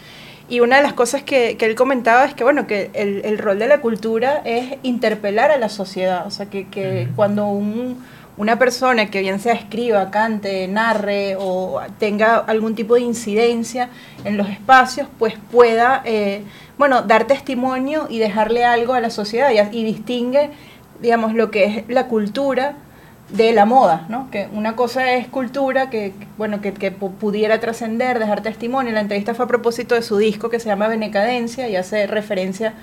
Y 0.50 0.62
una 0.62 0.78
de 0.78 0.84
las 0.84 0.94
cosas 0.94 1.24
que, 1.24 1.58
que 1.58 1.66
él 1.66 1.76
comentaba 1.76 2.24
es 2.24 2.34
que, 2.34 2.44
bueno, 2.44 2.68
que 2.68 2.90
el, 2.94 3.22
el 3.26 3.38
rol 3.38 3.60
de 3.60 3.68
la 3.68 3.82
cultura 3.82 4.42
es 4.46 4.78
interpelar 4.82 5.52
a 5.52 5.58
la 5.58 5.68
sociedad. 5.68 6.26
O 6.26 6.32
sea, 6.32 6.46
que, 6.46 6.68
que 6.70 7.10
cuando 7.18 7.48
un, 7.48 8.02
una 8.38 8.58
persona 8.58 9.10
que 9.10 9.20
bien 9.20 9.40
sea 9.40 9.54
escriba, 9.54 10.10
cante, 10.10 10.68
narre 10.68 11.36
o 11.38 11.82
tenga 12.00 12.38
algún 12.38 12.76
tipo 12.76 12.96
de 12.96 13.02
incidencia 13.02 13.90
en 14.24 14.38
los 14.38 14.48
espacios, 14.48 15.10
pues 15.20 15.34
pueda, 15.52 16.02
eh, 16.06 16.44
bueno, 16.78 17.02
dar 17.02 17.26
testimonio 17.26 18.08
y 18.10 18.20
dejarle 18.20 18.64
algo 18.64 18.94
a 18.94 19.02
la 19.02 19.10
sociedad 19.10 19.50
y, 19.52 19.78
y 19.78 19.84
distingue, 19.84 20.52
digamos, 21.02 21.34
lo 21.34 21.52
que 21.52 21.66
es 21.66 21.84
la 21.90 22.08
cultura 22.08 22.76
de 23.30 23.52
la 23.52 23.66
moda, 23.66 24.06
¿no? 24.08 24.30
Que 24.32 24.48
una 24.54 24.76
cosa 24.78 25.12
es 25.14 25.28
cultura 25.28 25.90
que, 25.90 26.14
bueno, 26.38 26.62
que, 26.62 26.74
que 26.74 26.98
pu- 26.98 27.12
pudiera 27.12 27.60
trascender, 27.60 28.20
dejar 28.20 28.42
testimonio. 28.42 28.94
La 28.94 29.02
entrevista 29.02 29.34
fue 29.34 29.46
a 29.46 29.48
propósito 29.50 29.96
de 29.96 30.02
su 30.02 30.18
disco 30.18 30.50
que 30.50 30.60
se 30.62 30.68
llama 30.70 30.88
Benecadencia 30.88 31.68
y 31.68 31.76
hace 31.76 32.08
referencia 32.08 32.74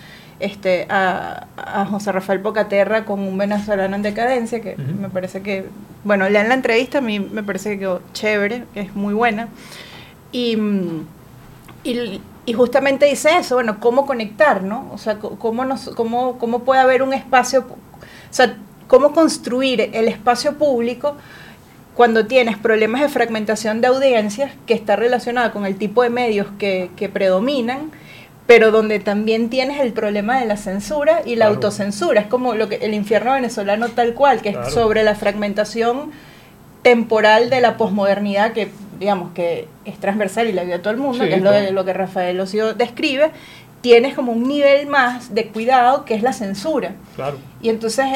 este, 0.40 0.87
a, 0.90 1.46
a 1.57 1.87
José 1.87 2.12
Rafael 2.12 2.40
Pocaterra 2.40 3.07
con 3.07 3.20
un 3.20 3.38
venezolano 3.38 3.96
en 3.96 4.02
decadencia, 4.02 4.61
que 4.61 4.76
me 4.76 5.09
parece 5.09 5.40
que, 5.40 5.64
bueno, 6.02 6.28
lean 6.28 6.48
la 6.50 6.54
entrevista, 6.57 6.98
a 6.98 7.00
mí 7.00 7.20
me 7.20 7.42
parece 7.42 7.70
que 7.70 7.78
quedó 7.78 8.02
chévere, 8.12 8.64
que 8.74 8.80
es 8.80 8.94
muy 8.94 9.14
buena. 9.14 9.48
Y, 10.30 10.59
y, 11.85 12.20
y 12.46 12.52
justamente 12.52 13.07
dice 13.07 13.30
eso, 13.38 13.54
bueno, 13.54 13.80
cómo 13.80 14.04
conectar, 14.04 14.62
¿no? 14.62 14.90
O 14.92 14.98
sea, 14.98 15.18
cómo, 15.18 15.64
nos, 15.64 15.88
cómo, 15.90 16.37
cómo 16.38 16.59
puede 16.61 16.80
haber 16.80 17.02
un 17.02 17.14
espacio, 17.14 17.61
o 17.61 17.66
sea, 18.30 18.57
cómo 18.88 19.12
construir 19.12 19.90
el 19.92 20.09
espacio 20.09 20.55
público 20.59 21.16
cuando 21.94 22.27
tienes 22.27 22.59
problemas 22.59 23.01
de 23.03 23.09
fragmentación 23.09 23.81
de 23.81 23.87
audiencias 23.88 24.51
que 24.66 24.75
está 24.75 24.97
relacionada 24.97 25.53
con 25.53 25.64
el 25.64 25.77
tipo 25.77 26.03
de 26.03 26.11
medios 26.11 26.49
que, 26.59 26.90
que 26.97 27.09
predominan, 27.09 27.92
pero 28.47 28.70
donde 28.73 28.99
también 28.99 29.49
tienes 29.49 29.81
el 29.81 29.92
problema 29.92 30.38
de 30.40 30.47
la 30.47 30.57
censura 30.57 31.23
y 31.25 31.37
la 31.37 31.44
Claro. 31.47 31.55
autocensura. 31.55 32.20
Es 32.20 32.27
como 32.27 32.55
lo 32.55 32.68
que 32.68 32.77
el 32.77 32.94
infierno 32.94 33.33
venezolano 33.33 33.88
tal 33.90 34.14
cual, 34.14 34.42
que 34.42 34.51
Claro. 34.53 34.66
es 34.66 34.75
sobre 34.75 35.05
la 35.05 35.14
fragmentación 35.14 36.11
temporal 36.83 37.49
de 37.49 37.61
la 37.61 37.77
posmodernidad 37.77 38.53
que 38.53 38.68
digamos 39.01 39.33
que 39.33 39.66
es 39.85 39.99
transversal 39.99 40.49
y 40.49 40.53
la 40.53 40.62
vive 40.64 40.79
todo 40.79 40.92
el 40.92 40.99
mundo, 40.99 41.25
Sí, 41.25 41.31
que 41.31 41.37
es 41.37 41.42
lo, 41.42 41.51
de, 41.51 41.70
lo 41.73 41.85
que 41.85 41.92
Rafael 41.92 42.38
Ocio 42.40 42.75
describe, 42.75 43.31
tienes 43.81 44.14
como 44.14 44.33
un 44.33 44.47
nivel 44.47 44.87
más 44.87 45.35
de 45.35 45.47
cuidado 45.49 46.05
que 46.05 46.14
es 46.14 46.23
la 46.23 46.33
censura. 46.33 46.92
Claro. 47.16 47.38
Y 47.62 47.68
entonces... 47.70 48.07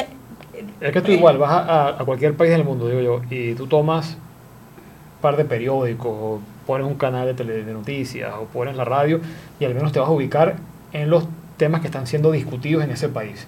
Es 0.81 0.91
que 0.91 1.01
tú 1.01 1.11
igual 1.11 1.37
vas 1.37 1.51
a, 1.51 1.59
a- 1.59 1.89
a 2.01 2.05
cualquier 2.05 2.33
país 2.35 2.51
del 2.51 2.63
mundo, 2.63 2.87
digo 2.87 3.01
yo, 3.01 3.21
y 3.29 3.53
tú 3.55 3.67
tomas 3.67 4.11
un 4.11 5.21
par 5.21 5.35
de 5.37 5.45
periódicos, 5.45 6.07
o 6.11 6.39
pones 6.65 6.87
un 6.87 6.95
canal 6.95 7.25
de, 7.27 7.33
tele, 7.33 7.63
de 7.63 7.73
noticias, 7.73 8.31
o 8.39 8.45
pones 8.45 8.75
la 8.75 8.85
radio, 8.85 9.19
y 9.59 9.65
al 9.65 9.73
menos 9.75 9.91
te 9.91 9.99
vas 9.99 10.07
a 10.07 10.11
ubicar 10.11 10.55
en 10.93 11.09
los 11.09 11.25
temas 11.57 11.81
que 11.81 11.87
están 11.87 12.07
siendo 12.07 12.31
discutidos 12.31 12.83
en 12.83 12.91
ese 12.91 13.09
país. 13.09 13.45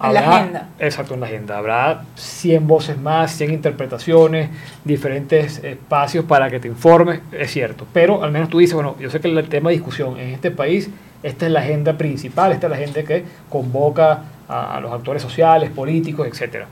En 0.00 0.14
la 0.14 0.20
agenda. 0.40 0.68
Exacto, 0.78 1.14
en 1.14 1.20
la 1.20 1.26
agenda. 1.26 1.58
Habrá 1.58 2.02
100 2.14 2.66
voces 2.68 2.98
más, 3.00 3.32
100 3.32 3.52
interpretaciones, 3.52 4.48
diferentes 4.84 5.64
espacios 5.64 6.24
para 6.24 6.50
que 6.50 6.60
te 6.60 6.68
informes, 6.68 7.20
es 7.32 7.50
cierto. 7.50 7.84
Pero 7.92 8.22
al 8.22 8.30
menos 8.30 8.48
tú 8.48 8.58
dices, 8.58 8.74
bueno, 8.74 8.94
yo 9.00 9.10
sé 9.10 9.18
que 9.20 9.26
el 9.28 9.48
tema 9.48 9.70
de 9.70 9.76
discusión 9.76 10.16
en 10.18 10.28
este 10.28 10.50
país, 10.52 10.88
esta 11.24 11.46
es 11.46 11.52
la 11.52 11.60
agenda 11.60 11.94
principal, 11.94 12.52
esta 12.52 12.66
es 12.66 12.70
la 12.70 12.76
agenda 12.76 13.02
que 13.02 13.24
convoca 13.48 14.20
a, 14.48 14.76
a 14.76 14.80
los 14.80 14.92
actores 14.92 15.22
sociales, 15.22 15.70
políticos, 15.70 16.26
etcétera. 16.26 16.66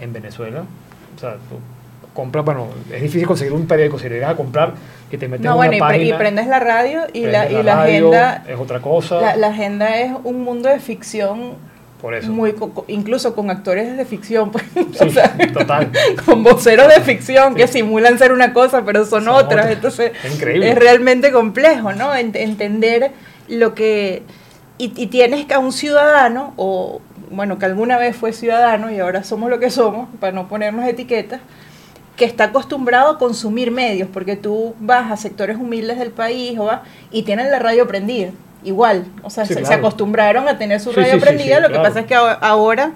En 0.00 0.12
Venezuela, 0.12 0.64
o 1.16 1.18
sea, 1.20 1.34
tú 1.34 1.58
compras, 2.12 2.44
bueno, 2.44 2.68
es 2.92 3.02
difícil 3.02 3.26
conseguir 3.26 3.52
un 3.52 3.66
periódico, 3.66 3.98
si 3.98 4.08
llegas 4.08 4.30
a 4.30 4.36
comprar 4.36 4.72
y 5.10 5.16
te 5.16 5.26
metes 5.28 5.44
No, 5.44 5.52
en 5.52 5.56
bueno, 5.56 5.70
una 5.70 5.76
y, 5.76 5.80
pre- 5.80 5.96
y 5.96 6.00
página, 6.00 6.18
prendes 6.18 6.46
la 6.46 6.60
radio 6.60 7.00
y 7.12 7.26
la, 7.26 7.40
prendes 7.42 7.60
y 7.60 7.62
la 7.64 7.74
radio, 7.76 8.08
agenda... 8.08 8.44
es 8.48 8.58
otra 8.58 8.80
cosa. 8.80 9.20
La, 9.20 9.36
la 9.36 9.46
agenda 9.48 9.98
es 10.00 10.12
un 10.24 10.42
mundo 10.42 10.68
de 10.68 10.78
ficción 10.80 11.54
Por 12.00 12.14
eso. 12.14 12.30
Muy, 12.30 12.54
incluso 12.88 13.34
con 13.34 13.50
actores 13.50 13.96
de 13.96 14.04
ficción, 14.04 14.50
pues, 14.52 14.64
sí, 14.74 15.46
total. 15.52 15.90
con 16.24 16.42
voceros 16.44 16.88
de 16.88 17.00
ficción 17.00 17.54
que 17.54 17.66
simulan 17.68 18.18
ser 18.18 18.32
una 18.32 18.52
cosa, 18.52 18.84
pero 18.84 19.04
son, 19.06 19.26
otras. 19.28 19.70
Entonces, 19.70 20.12
es, 20.24 20.34
increíble. 20.34 20.70
es 20.70 20.74
realmente 20.76 21.32
complejo, 21.32 21.92
¿no? 21.92 22.14
entender 22.14 23.12
lo 23.48 23.74
que... 23.74 24.22
Y, 24.76 24.92
y 25.00 25.06
tienes 25.06 25.46
que 25.46 25.54
a 25.54 25.60
un 25.60 25.72
ciudadano, 25.72 26.52
o 26.56 27.00
bueno, 27.30 27.58
que 27.58 27.66
alguna 27.66 27.98
vez 27.98 28.16
fue 28.16 28.32
ciudadano 28.32 28.90
y 28.90 28.98
ahora 28.98 29.24
somos 29.24 29.50
lo 29.50 29.58
que 29.58 29.70
somos, 29.70 30.08
para 30.20 30.32
no 30.32 30.48
ponernos 30.48 30.86
etiquetas, 30.86 31.40
que 32.16 32.24
está 32.24 32.44
acostumbrado 32.44 33.10
a 33.10 33.18
consumir 33.18 33.70
medios, 33.70 34.08
porque 34.12 34.36
tú 34.36 34.74
vas 34.78 35.10
a 35.10 35.16
sectores 35.16 35.56
humildes 35.56 35.98
del 35.98 36.10
país 36.10 36.58
o 36.58 36.66
vas, 36.66 36.80
y 37.10 37.22
tienen 37.22 37.50
la 37.50 37.58
radio 37.58 37.86
prendida, 37.88 38.30
igual, 38.62 39.06
o 39.22 39.30
sea, 39.30 39.44
se, 39.44 39.74
acostumbraron 39.74 40.48
a 40.48 40.58
tener 40.58 40.80
su 40.80 40.92
radio 40.92 41.18
prendida, 41.18 41.60
lo 41.60 41.70
que 41.70 41.78
pasa 41.78 42.00
es 42.00 42.06
que 42.06 42.14
ahora, 42.14 42.92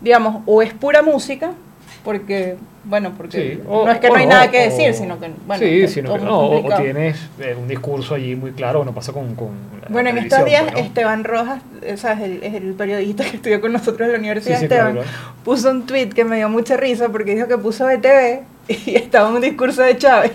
digamos, 0.00 0.42
o 0.46 0.62
es 0.62 0.72
pura 0.72 1.02
música, 1.02 1.52
porque 2.04 2.56
bueno, 2.84 3.12
porque 3.14 3.60
no 3.66 3.90
es 3.90 3.98
que 3.98 4.08
no 4.08 4.14
hay 4.14 4.26
nada 4.26 4.50
que 4.50 4.70
decir, 4.70 4.94
sino 4.94 5.20
que, 5.20 5.30
bueno, 5.46 5.62
sí, 5.62 5.86
sino 5.86 6.14
que 6.14 6.24
no, 6.24 6.40
o, 6.40 6.76
tienes 6.80 7.18
eh, 7.38 7.54
un 7.60 7.68
discurso 7.68 8.14
allí 8.14 8.34
muy 8.34 8.52
claro, 8.52 8.78
bueno, 8.78 8.94
pasa 8.94 9.12
con... 9.12 9.34
con 9.34 9.50
bueno, 9.90 10.08
en 10.10 10.18
estos 10.18 10.44
días 10.46 10.64
Esteban 10.76 11.24
Rojas, 11.24 11.60
es 11.82 12.02
el, 12.04 12.42
es 12.42 12.54
el, 12.54 12.72
periodista 12.74 13.24
que 13.24 13.36
estudió 13.36 13.60
con 13.60 13.72
nosotros 13.72 14.06
en 14.06 14.12
la 14.12 14.18
Universidad 14.18 14.62
Esteban, 14.62 14.98
puso 15.44 15.70
un 15.70 15.84
tweet 15.84 16.08
que 16.08 16.24
me 16.24 16.36
dio 16.36 16.48
mucha 16.48 16.76
risa 16.76 17.10
porque 17.10 17.34
dijo 17.34 17.48
que 17.48 17.58
puso 17.58 17.86
BTV 17.86 18.40
y 18.86 18.94
estaba 18.94 19.28
un 19.28 19.40
discurso 19.40 19.82
de 19.82 19.98
Chávez, 19.98 20.32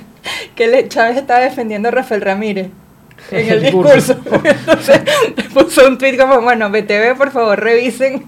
que 0.56 0.88
Chávez 0.88 1.18
estaba 1.18 1.40
defendiendo 1.40 1.88
a 1.88 1.92
Rafael 1.92 2.22
Ramírez 2.22 2.70
en 3.32 3.50
el 3.50 3.62
discurso. 3.62 4.16
Entonces 4.44 5.02
puso 5.54 5.88
un 5.88 5.98
tweet 5.98 6.18
como, 6.18 6.42
bueno, 6.42 6.70
BTV, 6.70 7.18
por 7.18 7.32
favor, 7.32 7.60
revisen 7.60 8.26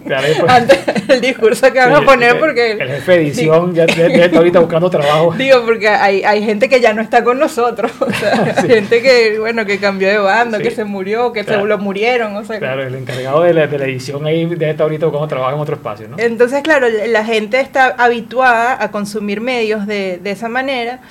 antes 0.48 0.80
el 1.08 1.22
discurso 1.22 1.72
que 1.72 1.80
van 1.80 1.96
a 1.96 2.02
poner 2.02 2.40
porque... 2.40 2.72
El 2.72 2.90
jefe 2.90 3.12
de 3.12 3.22
edición 3.22 3.74
ya, 3.74 3.86
está 3.86 4.38
ahorita 4.38 4.60
buscando 4.60 4.90
trabajo. 4.90 5.34
Digo, 5.38 5.64
porque 5.66 5.88
hay, 5.88 6.24
hay 6.24 6.44
gente 6.44 6.70
que 6.70 6.80
ya 6.80 6.94
no 6.94 7.02
está 7.02 7.24
con 7.24 7.40
nosotros, 7.40 7.92
o 8.00 8.12
sea, 8.12 8.56
gente 8.68 9.02
que, 9.02 9.38
bueno, 9.40 9.66
que 9.66 9.80
cambió 9.80 10.10
de 10.10 10.18
bando, 10.18 10.60
que 10.60 10.72
se 10.72 10.84
murió, 10.84 11.32
que 11.32 11.44
se 11.44 11.58
lo 11.58 11.78
murieron, 11.78 12.36
o 12.36 12.44
sea... 12.44 12.60
Claro, 12.60 12.84
el 12.84 12.96
encargado 12.96 13.44
de 13.44 13.54
la, 13.54 13.68
de 13.68 13.78
la 13.78 13.86
edición 13.86 14.26
ahí 14.26 14.46
debe 14.46 14.72
estar 14.72 14.84
ahorita 14.84 15.06
buscando 15.06 15.28
trabajo 15.28 15.56
en 15.56 15.62
otro 15.62 15.76
espacio, 15.76 16.08
¿no? 16.08 16.18
Entonces, 16.20 16.62
claro, 16.62 16.88
la 16.90 17.24
gente 17.24 17.60
está 17.60 17.88
habituada 17.98 18.82
a 18.82 18.92
consumir 18.92 19.42
medios 19.42 19.86
de, 19.86 20.20
de 20.22 20.32
esa 20.32 20.50
manera 20.50 21.02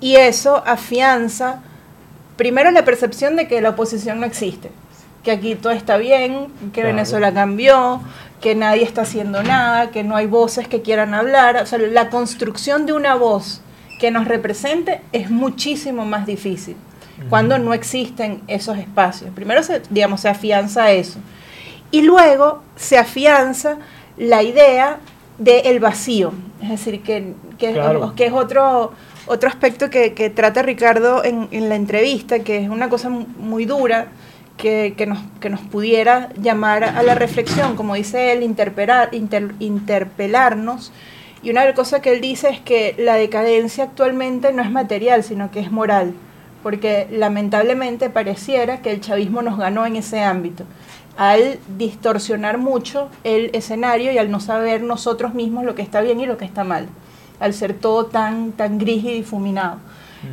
y 0.00 0.16
eso 0.16 0.62
afianza 0.66 1.62
primero 2.36 2.70
la 2.70 2.84
percepción 2.84 3.36
de 3.36 3.48
que 3.48 3.60
la 3.60 3.70
oposición 3.70 4.20
no 4.20 4.26
existe, 4.26 4.70
que 5.22 5.30
aquí 5.30 5.54
todo 5.54 5.72
está 5.72 5.96
bien, 5.96 6.48
que 6.72 6.82
Venezuela 6.82 7.32
cambió, 7.32 8.00
que 8.40 8.54
nadie 8.54 8.82
está 8.82 9.02
haciendo 9.02 9.42
nada, 9.42 9.90
que 9.90 10.04
no 10.04 10.16
hay 10.16 10.26
voces 10.26 10.68
que 10.68 10.82
quieran 10.82 11.14
hablar. 11.14 11.56
O 11.56 11.66
sea, 11.66 11.78
la 11.78 12.10
construcción 12.10 12.84
de 12.84 12.92
una 12.92 13.14
voz 13.14 13.62
que 13.98 14.10
nos 14.10 14.28
represente 14.28 15.00
es 15.12 15.30
muchísimo 15.30 16.04
más 16.04 16.26
difícil 16.26 16.76
cuando 17.30 17.58
no 17.58 17.72
existen 17.72 18.42
esos 18.48 18.76
espacios. 18.76 19.30
Primero, 19.34 19.62
se, 19.62 19.80
digamos, 19.88 20.20
se 20.20 20.28
afianza 20.28 20.90
eso. 20.90 21.18
Y 21.90 22.02
luego 22.02 22.62
se 22.76 22.98
afianza 22.98 23.78
la 24.16 24.42
idea 24.42 24.98
del 25.38 25.80
vacío, 25.80 26.32
es 26.62 26.70
decir, 26.70 27.02
que, 27.02 27.32
que, 27.58 27.80
que 28.16 28.26
es 28.26 28.32
otro 28.32 28.92
otro 29.26 29.48
aspecto 29.48 29.90
que, 29.90 30.32
trata 30.34 30.62
Ricardo 30.62 31.24
en, 31.24 31.68
la 31.68 31.76
entrevista, 31.76 32.40
que 32.40 32.58
es 32.58 32.68
una 32.68 32.88
cosa 32.88 33.08
muy 33.08 33.64
dura, 33.64 34.08
que, 34.56 34.94
nos, 35.08 35.18
que 35.40 35.50
nos 35.50 35.60
pudiera 35.60 36.30
llamar 36.34 36.84
a 36.84 37.02
la 37.02 37.14
reflexión, 37.14 37.76
como 37.76 37.94
dice 37.94 38.32
él, 38.32 38.42
interpelar, 38.42 39.10
interpelarnos. 39.12 40.92
Y 41.42 41.50
una 41.50 41.72
cosa 41.74 42.00
que 42.00 42.12
él 42.12 42.20
dice 42.20 42.48
es 42.48 42.60
que 42.60 42.94
la 42.98 43.14
decadencia 43.14 43.84
actualmente 43.84 44.52
no 44.52 44.62
es 44.62 44.70
material, 44.70 45.24
sino 45.24 45.50
que 45.50 45.60
es 45.60 45.70
moral, 45.70 46.14
porque 46.62 47.06
lamentablemente 47.10 48.10
pareciera 48.10 48.80
que 48.80 48.90
el 48.90 49.00
chavismo 49.00 49.42
nos 49.42 49.58
ganó 49.58 49.84
en 49.86 49.96
ese 49.96 50.22
ámbito, 50.22 50.64
al 51.16 51.58
distorsionar 51.76 52.58
mucho 52.58 53.08
el 53.24 53.50
escenario 53.54 54.12
y 54.12 54.18
al 54.18 54.30
no 54.30 54.40
saber 54.40 54.82
nosotros 54.82 55.34
mismos 55.34 55.64
lo 55.64 55.74
que 55.74 55.82
está 55.82 56.00
bien 56.00 56.20
y 56.20 56.26
lo 56.26 56.38
que 56.38 56.44
está 56.44 56.64
mal 56.64 56.88
al 57.40 57.54
ser 57.54 57.74
todo 57.74 58.06
tan, 58.06 58.52
tan 58.52 58.78
gris 58.78 59.04
y 59.04 59.12
difuminado. 59.12 59.78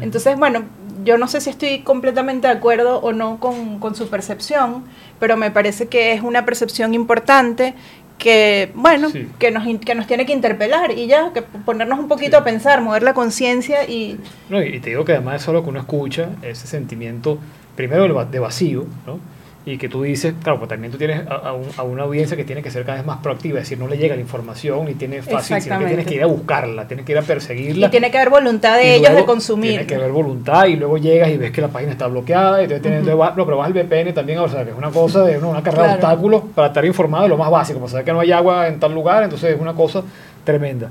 Entonces, 0.02 0.38
bueno, 0.38 0.64
yo 1.04 1.18
no 1.18 1.28
sé 1.28 1.42
si 1.42 1.50
estoy 1.50 1.80
completamente 1.80 2.48
de 2.48 2.54
acuerdo 2.54 3.00
o 3.00 3.12
no 3.12 3.40
con, 3.40 3.96
su 3.96 4.10
percepción, 4.10 4.86
pero 5.20 5.38
me 5.38 5.52
parece 5.52 5.88
que 5.88 6.14
es 6.14 6.22
una 6.22 6.46
percepción 6.46 6.94
importante 6.94 7.74
que, 8.18 8.72
bueno, 8.76 9.10
que, 9.40 9.52
nos, 9.52 9.68
que 9.80 9.96
nos 9.96 10.08
tiene 10.08 10.26
que 10.26 10.34
interpelar 10.34 10.92
y 10.92 11.08
ya, 11.08 11.34
que 11.34 11.42
ponernos 11.42 12.00
un 12.00 12.08
poquito 12.08 12.38
a 12.38 12.44
pensar, 12.44 12.82
mover 12.82 13.04
la 13.04 13.14
conciencia 13.14 13.84
y... 13.84 14.18
No, 14.50 14.62
y 14.62 14.80
te 14.80 14.92
digo 14.92 15.04
que 15.04 15.14
además 15.14 15.42
eso 15.42 15.52
es 15.52 15.56
lo 15.56 15.64
que 15.64 15.70
uno 15.70 15.80
escucha, 15.80 16.30
ese 16.44 16.68
sentimiento, 16.68 17.40
primero 17.76 18.24
de 18.26 18.40
vacío, 18.40 18.86
¿no? 19.08 19.20
Y 19.64 19.78
que 19.78 19.90
tú 19.90 20.02
dices, 20.02 20.34
claro, 20.42 20.58
pues 20.58 20.70
también 20.70 20.92
tú 20.92 20.98
tienes 20.98 21.22
a, 21.28 21.84
una 21.84 22.04
audiencia 22.04 22.36
que 22.36 22.44
tiene 22.44 22.64
que 22.64 22.72
ser 22.72 22.84
cada 22.84 22.98
vez 22.98 23.06
más 23.06 23.20
proactiva, 23.20 23.60
es 23.60 23.66
decir, 23.66 23.78
no 23.78 23.88
le 23.88 23.98
llega 23.98 24.16
la 24.16 24.22
información 24.22 24.86
ni 24.86 24.96
tiene 24.96 25.22
fácil, 25.22 25.62
sino 25.62 25.78
que 25.80 25.86
tienes 25.86 26.08
que 26.08 26.16
ir 26.16 26.24
a 26.24 26.26
buscarla, 26.26 26.88
tienes 26.88 27.06
que 27.06 27.12
ir 27.12 27.18
a 27.20 27.22
perseguirla. 27.22 27.88
Y 27.88 27.90
tiene 27.92 28.10
que 28.10 28.18
haber 28.18 28.32
voluntad 28.32 28.78
de 28.78 28.96
ellos 28.96 29.16
de 29.16 29.24
consumir. 29.24 29.72
Tiene 29.72 29.86
que 29.86 29.96
haber 29.96 30.12
voluntad 30.12 30.66
y 30.66 30.78
luego 30.78 30.98
llegas 30.98 31.30
y 31.30 31.38
ves 31.38 31.52
que 31.52 31.62
la 31.62 31.68
página 31.68 31.92
está 31.92 32.08
bloqueada, 32.08 32.62
y 32.62 32.64
entonces 32.64 32.82
tienes, 32.82 33.04
pero 33.04 33.58
vas 33.58 33.68
al 33.68 33.74
VPN 33.74 34.14
también, 34.14 34.40
o 34.40 34.50
sea, 34.50 34.64
que 34.64 34.72
es 34.72 34.78
una 34.78 34.90
cosa 34.90 35.24
de 35.26 35.38
una, 35.38 35.62
carrera 35.62 35.90
de 35.90 35.94
obstáculos 35.94 36.44
para 36.56 36.68
estar 36.70 36.84
informado 36.84 37.24
de 37.24 37.30
lo 37.30 37.38
más 37.38 37.52
básico, 37.52 37.78
como 37.78 37.88
saber 37.88 38.06
que 38.06 38.14
no 38.14 38.20
hay 38.20 38.32
agua 38.32 38.68
en 38.68 38.80
tal 38.80 38.94
lugar, 38.94 39.24
entonces 39.24 39.54
es 39.54 39.62
una 39.62 39.74
cosa 39.74 40.02
tremenda. 40.44 40.90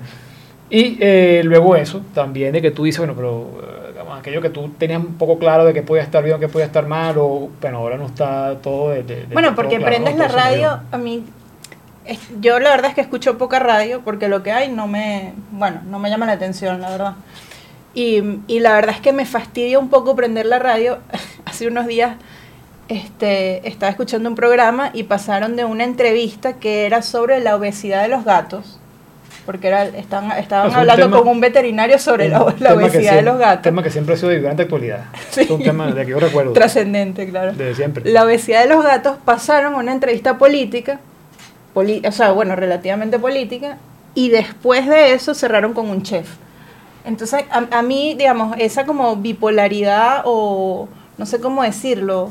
Y 0.70 0.96
eh, 1.00 1.40
luego 1.42 1.74
eso, 1.74 2.02
también 2.14 2.52
de 2.52 2.62
que 2.62 2.70
tú 2.70 2.84
dices, 2.84 3.00
bueno, 3.00 3.14
pero 3.16 3.79
aquello 4.20 4.40
que 4.40 4.50
tú 4.50 4.70
tenías 4.78 5.00
un 5.00 5.14
poco 5.14 5.38
claro 5.38 5.64
de 5.64 5.74
que 5.74 5.82
podía 5.82 6.02
estar 6.02 6.22
bien 6.22 6.38
que 6.40 6.48
podía 6.48 6.66
estar 6.66 6.86
mal, 6.86 7.18
o 7.18 7.50
bueno, 7.60 7.78
ahora 7.78 7.96
no 7.96 8.06
está 8.06 8.56
todo 8.62 8.90
de... 8.90 9.26
bueno, 9.32 9.54
porque 9.54 9.80
prendes 9.80 10.16
la 10.16 10.28
radio, 10.28 10.80
a 10.90 10.98
mí, 10.98 11.24
yo 12.40 12.58
la 12.58 12.70
verdad 12.70 12.90
es 12.90 12.94
que 12.94 13.00
escucho 13.00 13.38
poca 13.38 13.58
radio, 13.58 14.02
porque 14.04 14.28
lo 14.28 14.42
que 14.42 14.52
hay 14.52 14.70
no 14.70 14.86
me, 14.86 15.34
bueno, 15.50 15.80
no 15.86 15.98
me 15.98 16.10
llama 16.10 16.26
la 16.26 16.32
atención, 16.32 16.80
la 16.80 16.90
verdad. 16.90 17.14
Y, 17.92 18.22
y 18.46 18.60
la 18.60 18.72
verdad 18.72 18.94
es 18.94 19.00
que 19.00 19.12
me 19.12 19.26
fastidia 19.26 19.78
un 19.78 19.90
poco 19.90 20.14
prender 20.14 20.46
la 20.46 20.58
radio. 20.58 20.98
Hace 21.44 21.66
unos 21.66 21.86
días 21.86 22.16
este, 22.88 23.68
estaba 23.68 23.90
escuchando 23.90 24.28
un 24.28 24.34
programa 24.34 24.90
y 24.92 25.04
pasaron 25.04 25.54
de 25.54 25.64
una 25.64 25.84
entrevista 25.84 26.54
que 26.54 26.86
era 26.86 27.02
sobre 27.02 27.38
la 27.40 27.54
obesidad 27.54 28.02
de 28.02 28.08
los 28.08 28.24
gatos 28.24 28.79
porque 29.50 29.66
era, 29.66 29.82
estaban, 29.82 30.30
estaban 30.38 30.72
hablando 30.72 31.10
con 31.10 31.26
un 31.26 31.40
veterinario 31.40 31.98
sobre 31.98 32.28
la, 32.28 32.40
obesidad 32.40 33.16
de 33.16 33.22
los 33.22 33.36
gatos. 33.36 33.56
Un 33.56 33.62
tema 33.62 33.82
que 33.82 33.90
siempre 33.90 34.14
ha 34.14 34.16
sido 34.16 34.28
de 34.28 34.40
gran 34.40 34.60
actualidad. 34.60 35.06
Es 35.36 35.50
un 35.50 35.60
tema 35.60 35.90
de 35.90 36.04
que 36.04 36.12
yo 36.12 36.20
recuerdo. 36.20 36.52
Trascendente, 36.52 37.28
claro. 37.28 37.52
Desde 37.52 37.74
siempre. 37.74 38.08
La 38.08 38.24
obesidad 38.24 38.62
de 38.62 38.68
los 38.68 38.84
gatos 38.84 39.16
pasaron 39.24 39.74
una 39.74 39.90
entrevista 39.90 40.38
política, 40.38 41.00
o 41.74 42.12
sea, 42.12 42.30
bueno, 42.30 42.54
relativamente 42.54 43.18
política, 43.18 43.76
y 44.14 44.28
después 44.28 44.86
de 44.86 45.14
eso 45.14 45.34
cerraron 45.34 45.72
con 45.72 45.90
un 45.90 46.04
chef. 46.04 46.28
Entonces, 47.04 47.44
a, 47.50 47.78
a 47.78 47.82
mí, 47.82 48.14
digamos, 48.16 48.54
esa 48.56 48.86
como 48.86 49.16
bipolaridad 49.16 50.22
o 50.26 50.88
no 51.18 51.26
sé 51.26 51.40
cómo 51.40 51.64
decirlo, 51.64 52.30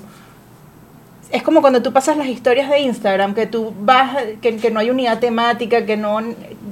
es 1.32 1.44
como 1.44 1.62
cuando 1.62 1.82
tú 1.82 1.94
pasas 1.94 2.18
las 2.18 2.28
historias 2.28 2.70
de 2.70 2.80
Instagram, 2.80 3.34
que 3.36 3.46
tú 3.46 3.74
vas, 3.82 4.18
que, 4.42 4.58
que, 4.58 4.72
no 4.72 4.80
hay 4.80 4.90
unidad 4.90 5.20
temática, 5.20 5.86
que 5.86 5.96
no, 5.96 6.20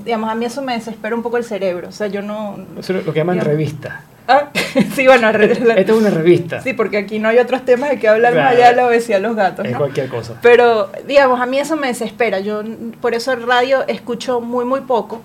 digamos, 0.07 0.31
a 0.31 0.35
mí 0.35 0.45
eso 0.45 0.63
me 0.63 0.73
desespera 0.73 1.15
un 1.15 1.21
poco 1.21 1.37
el 1.37 1.43
cerebro, 1.43 1.89
o 1.89 1.91
sea, 1.91 2.07
yo 2.07 2.23
no... 2.23 2.57
Eso 2.79 2.97
es 2.97 3.05
lo 3.05 3.13
que 3.13 3.19
llaman 3.19 3.39
revista. 3.39 4.01
Ah, 4.27 4.49
sí, 4.95 5.05
bueno, 5.05 5.29
esta 5.29 5.79
es 5.79 5.89
una 5.89 6.09
revista. 6.09 6.61
Sí, 6.61 6.73
porque 6.73 6.97
aquí 6.97 7.19
no 7.19 7.29
hay 7.29 7.37
otros 7.37 7.63
temas 7.63 7.91
de 7.91 7.99
que 7.99 8.07
hablar 8.07 8.35
más 8.35 8.53
allá 8.53 8.69
de 8.69 8.75
la 8.75 8.87
obesidad 8.87 9.17
de 9.17 9.27
los 9.27 9.35
gatos. 9.35 9.65
Es 9.65 9.77
cualquier 9.77 10.09
cosa. 10.09 10.33
Pero, 10.41 10.89
digamos, 11.07 11.39
a 11.39 11.45
mí 11.45 11.59
eso 11.59 11.77
me 11.77 11.87
desespera. 11.87 12.39
Yo, 12.39 12.63
por 12.99 13.13
eso 13.13 13.31
el 13.31 13.43
radio 13.45 13.87
escucho 13.87 14.41
muy, 14.41 14.65
muy 14.65 14.81
poco. 14.81 15.21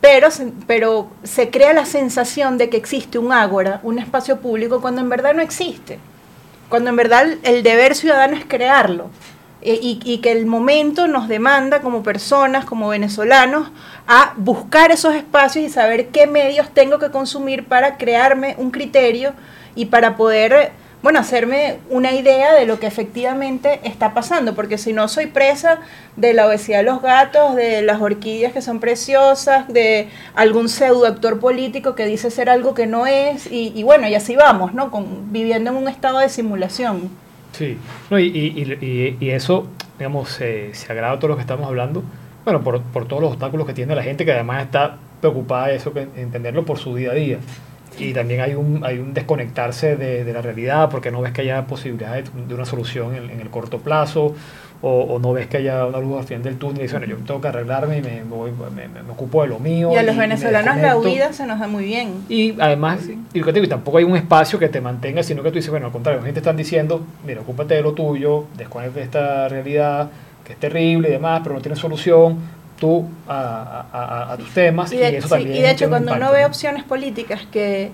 Pero, 0.00 0.28
pero 0.66 1.10
se 1.22 1.50
crea 1.50 1.74
la 1.74 1.84
sensación 1.84 2.56
de 2.56 2.70
que 2.70 2.78
existe 2.78 3.18
un 3.18 3.32
ágora, 3.32 3.80
un 3.82 3.98
espacio 3.98 4.38
público, 4.38 4.80
cuando 4.80 5.02
en 5.02 5.10
verdad 5.10 5.34
no 5.34 5.42
existe 5.42 5.98
cuando 6.70 6.88
en 6.88 6.96
verdad 6.96 7.26
el 7.42 7.62
deber 7.62 7.94
ciudadano 7.94 8.36
es 8.36 8.46
crearlo. 8.46 9.10
Eh, 9.62 9.78
y, 9.82 10.18
que 10.18 10.32
el 10.32 10.46
momento 10.46 11.06
nos 11.06 11.28
demanda 11.28 11.80
como 11.82 12.02
personas, 12.02 12.64
como 12.64 12.88
venezolanos, 12.88 13.70
a 14.06 14.32
buscar 14.36 14.90
esos 14.90 15.14
espacios 15.14 15.64
y 15.64 15.68
saber 15.68 16.08
qué 16.08 16.26
medios 16.26 16.70
tengo 16.70 16.98
que 16.98 17.10
consumir 17.10 17.66
para 17.66 17.98
crearme 17.98 18.54
un 18.56 18.70
criterio 18.70 19.34
y 19.74 19.86
para 19.86 20.16
poder 20.16 20.72
bueno, 21.02 21.18
hacerme 21.18 21.78
una 21.88 22.12
idea 22.12 22.52
de 22.52 22.66
lo 22.66 22.78
que 22.78 22.86
efectivamente 22.86 23.80
está 23.84 24.12
pasando, 24.12 24.54
porque 24.54 24.76
si 24.76 24.92
no 24.92 25.08
soy 25.08 25.26
presa 25.26 25.78
de 26.16 26.34
la 26.34 26.46
obesidad 26.46 26.78
de 26.78 26.84
los 26.84 27.00
gatos, 27.00 27.54
de 27.54 27.80
las 27.80 28.02
orquídeas 28.02 28.52
que 28.52 28.60
son 28.60 28.80
preciosas, 28.80 29.66
de 29.68 30.08
algún 30.34 30.68
pseudo 30.68 31.06
actor 31.06 31.40
político 31.40 31.94
que 31.94 32.04
dice 32.04 32.30
ser 32.30 32.50
algo 32.50 32.74
que 32.74 32.86
no 32.86 33.06
es, 33.06 33.48
y, 33.50 33.82
bueno, 33.82 34.08
y 34.08 34.14
así 34.14 34.36
vamos, 34.36 34.74
¿no? 34.74 34.90
Con, 34.90 35.32
viviendo 35.32 35.70
en 35.70 35.76
un 35.76 35.88
estado 35.88 36.18
de 36.18 36.28
simulación. 36.28 37.10
Sí, 37.52 37.76
no, 38.10 38.18
y, 38.18 38.26
y, 38.26 39.16
y, 39.20 39.30
eso 39.30 39.66
digamos, 39.98 40.30
se, 40.30 40.72
se 40.74 40.90
agrava 40.92 41.18
todo 41.18 41.28
lo 41.28 41.36
que 41.36 41.42
estamos 41.42 41.66
hablando, 41.66 42.02
bueno, 42.44 42.62
por, 42.62 42.80
por 42.80 43.06
todos 43.06 43.22
los 43.22 43.32
obstáculos 43.32 43.66
que 43.66 43.74
tiene 43.74 43.94
la 43.94 44.02
gente 44.02 44.24
que 44.24 44.32
además 44.32 44.64
está 44.64 44.96
preocupada 45.20 45.68
de 45.68 45.76
eso, 45.76 45.92
que 45.92 46.08
entenderlo 46.16 46.64
por 46.64 46.78
su 46.78 46.94
día 46.94 47.10
a 47.10 47.14
día. 47.14 47.38
Y 47.98 48.12
también 48.12 48.40
hay 48.40 48.54
un, 48.54 48.82
hay 48.84 48.98
un 48.98 49.12
desconectarse 49.12 49.96
de, 49.96 50.24
de 50.24 50.32
la 50.32 50.42
realidad 50.42 50.88
porque 50.90 51.10
no 51.10 51.20
ves 51.20 51.32
que 51.32 51.42
haya 51.42 51.66
posibilidad 51.66 52.14
de, 52.22 52.54
una 52.54 52.64
solución 52.64 53.14
en, 53.14 53.30
en, 53.30 53.40
el 53.40 53.50
corto 53.50 53.78
plazo 53.78 54.34
o, 54.82 55.18
no 55.18 55.32
ves 55.32 55.46
que 55.46 55.58
haya 55.58 55.84
una 55.84 55.98
luz 55.98 56.20
al 56.20 56.24
final 56.24 56.42
del 56.42 56.56
túnel 56.56 56.78
y 56.78 56.82
dices, 56.82 56.98
bueno, 56.98 57.14
yo 57.14 57.22
tengo 57.24 57.40
que 57.40 57.48
arreglarme 57.48 57.98
y 57.98 58.02
me, 58.02 58.22
me, 58.22 58.88
me, 58.88 59.10
ocupo 59.10 59.42
de 59.42 59.48
lo 59.48 59.58
mío. 59.58 59.90
Y 59.92 59.96
a 59.96 60.02
los 60.02 60.16
venezolanos 60.16 60.78
la 60.78 60.96
huida 60.96 61.32
se 61.32 61.46
nos 61.46 61.60
da 61.60 61.68
muy 61.68 61.84
bien. 61.84 62.24
Y 62.30 62.58
además, 62.58 63.06
y, 63.34 63.38
y 63.38 63.68
tampoco 63.68 63.98
hay 63.98 64.04
un 64.04 64.16
espacio 64.16 64.58
que 64.58 64.68
te 64.68 64.80
mantenga, 64.80 65.22
sino 65.22 65.42
que 65.42 65.50
tú 65.50 65.56
dices, 65.56 65.70
bueno, 65.70 65.86
al 65.86 65.92
contrario, 65.92 66.20
la 66.20 66.26
gente 66.26 66.40
está 66.40 66.54
diciendo, 66.54 67.04
mira, 67.26 67.42
ocúpate 67.42 67.74
de 67.74 67.82
lo 67.82 67.92
tuyo, 67.92 68.46
desconecte 68.56 69.00
de 69.00 69.04
esta 69.04 69.48
realidad 69.48 70.10
que 70.44 70.54
es 70.54 70.58
terrible 70.58 71.08
y 71.08 71.12
demás, 71.12 71.40
pero 71.42 71.54
no 71.54 71.60
tiene 71.60 71.76
solución, 71.76 72.38
tú 72.80 73.06
a, 73.28 73.86
a, 73.92 74.32
a, 74.32 74.36
tus 74.36 74.52
temas. 74.52 74.92
Y 74.92 74.96
de, 74.96 75.12
y 75.12 75.14
eso 75.16 75.28
también 75.28 75.56
y 75.56 75.62
de 75.62 75.70
hecho, 75.70 75.88
cuando 75.88 76.14
uno 76.14 76.32
ve 76.32 76.44
opciones 76.44 76.82
políticas 76.82 77.42
que 77.52 77.92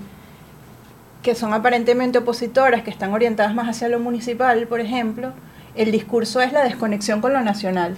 que 1.27 1.35
son 1.35 1.53
aparentemente 1.53 2.18
opositoras, 2.18 2.85
que 2.85 2.90
están 2.90 3.12
orientadas 3.12 3.53
más 3.53 3.68
hacia 3.68 3.88
lo 3.88 3.99
municipal, 3.99 4.68
por 4.68 4.79
ejemplo, 4.79 5.33
el 5.75 5.90
discurso 5.90 6.40
es 6.40 6.53
la 6.53 6.62
desconexión 6.62 7.20
con 7.20 7.33
lo 7.33 7.40
nacional. 7.40 7.96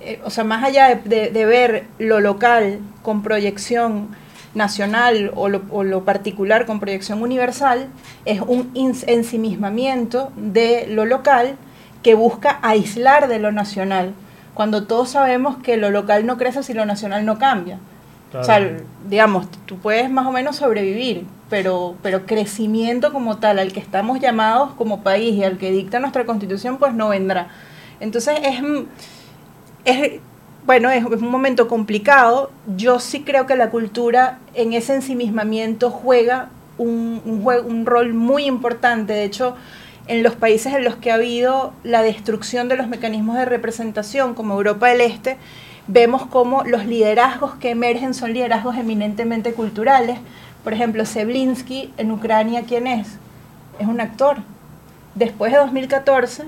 Eh, 0.00 0.20
o 0.24 0.30
sea, 0.30 0.44
más 0.44 0.62
allá 0.62 1.00
de, 1.04 1.30
ver 1.44 1.86
lo 1.98 2.20
local 2.20 2.78
con 3.02 3.24
proyección 3.24 4.10
nacional 4.54 5.32
o 5.34 5.48
lo, 5.48 6.04
particular 6.04 6.64
con 6.64 6.78
proyección 6.78 7.22
universal, 7.22 7.88
es 8.24 8.40
un 8.40 8.70
ensimismamiento 8.74 10.30
de 10.36 10.86
lo 10.86 11.06
local 11.06 11.56
que 12.04 12.14
busca 12.14 12.60
aislar 12.62 13.26
de 13.26 13.40
lo 13.40 13.50
nacional, 13.50 14.14
cuando 14.54 14.84
todos 14.84 15.10
sabemos 15.10 15.56
que 15.58 15.76
lo 15.76 15.90
local 15.90 16.26
no 16.26 16.36
crece 16.36 16.62
si 16.62 16.74
lo 16.74 16.84
nacional 16.84 17.24
no 17.24 17.38
cambia. 17.38 17.78
O 18.34 18.44
sea, 18.44 18.78
digamos, 19.08 19.46
tú 19.66 19.76
puedes 19.78 20.10
más 20.10 20.26
o 20.26 20.32
menos 20.32 20.56
sobrevivir, 20.56 21.26
pero, 21.50 21.96
pero 22.02 22.24
crecimiento 22.24 23.12
como 23.12 23.36
tal, 23.36 23.58
al 23.58 23.74
que 23.74 23.80
estamos 23.80 24.20
llamados 24.20 24.72
como 24.72 25.02
país 25.02 25.34
y 25.34 25.44
al 25.44 25.58
que 25.58 25.70
dicta 25.70 26.00
nuestra 26.00 26.24
constitución, 26.24 26.78
pues 26.78 26.94
no 26.94 27.10
vendrá. 27.10 27.48
Entonces 28.00 28.38
es, 28.42 28.62
es 29.84 30.20
bueno, 30.64 30.90
es, 30.90 31.04
un 31.04 31.30
momento 31.30 31.68
complicado. 31.68 32.50
Yo 32.76 33.00
sí 33.00 33.22
creo 33.22 33.46
que 33.46 33.56
la 33.56 33.70
cultura 33.70 34.38
en 34.54 34.72
ese 34.72 34.94
ensimismamiento 34.94 35.90
juega 35.90 36.48
un, 36.78 37.20
un, 37.24 37.46
un 37.46 37.86
rol 37.86 38.14
muy 38.14 38.46
importante. 38.46 39.12
De 39.12 39.24
hecho, 39.24 39.56
en 40.08 40.22
los 40.22 40.34
países 40.34 40.74
en 40.74 40.84
los 40.84 40.96
que 40.96 41.10
ha 41.10 41.14
habido 41.14 41.72
la 41.84 42.02
destrucción 42.02 42.68
de 42.68 42.76
los 42.76 42.88
mecanismos 42.88 43.36
de 43.36 43.44
representación, 43.44 44.34
como 44.34 44.54
Europa 44.54 44.88
del 44.88 45.00
Este, 45.00 45.36
vemos 45.86 46.26
como 46.26 46.64
los 46.64 46.86
liderazgos 46.86 47.54
que 47.56 47.70
emergen 47.70 48.14
son 48.14 48.32
liderazgos 48.32 48.76
eminentemente 48.76 49.52
culturales. 49.52 50.18
Por 50.64 50.72
ejemplo, 50.72 51.04
Seblinski 51.04 51.92
en 51.96 52.10
Ucrania, 52.10 52.62
¿quién 52.66 52.86
es? 52.86 53.08
Es 53.78 53.86
un 53.86 54.00
actor. 54.00 54.38
Después 55.14 55.52
de 55.52 55.58
2014, 55.58 56.44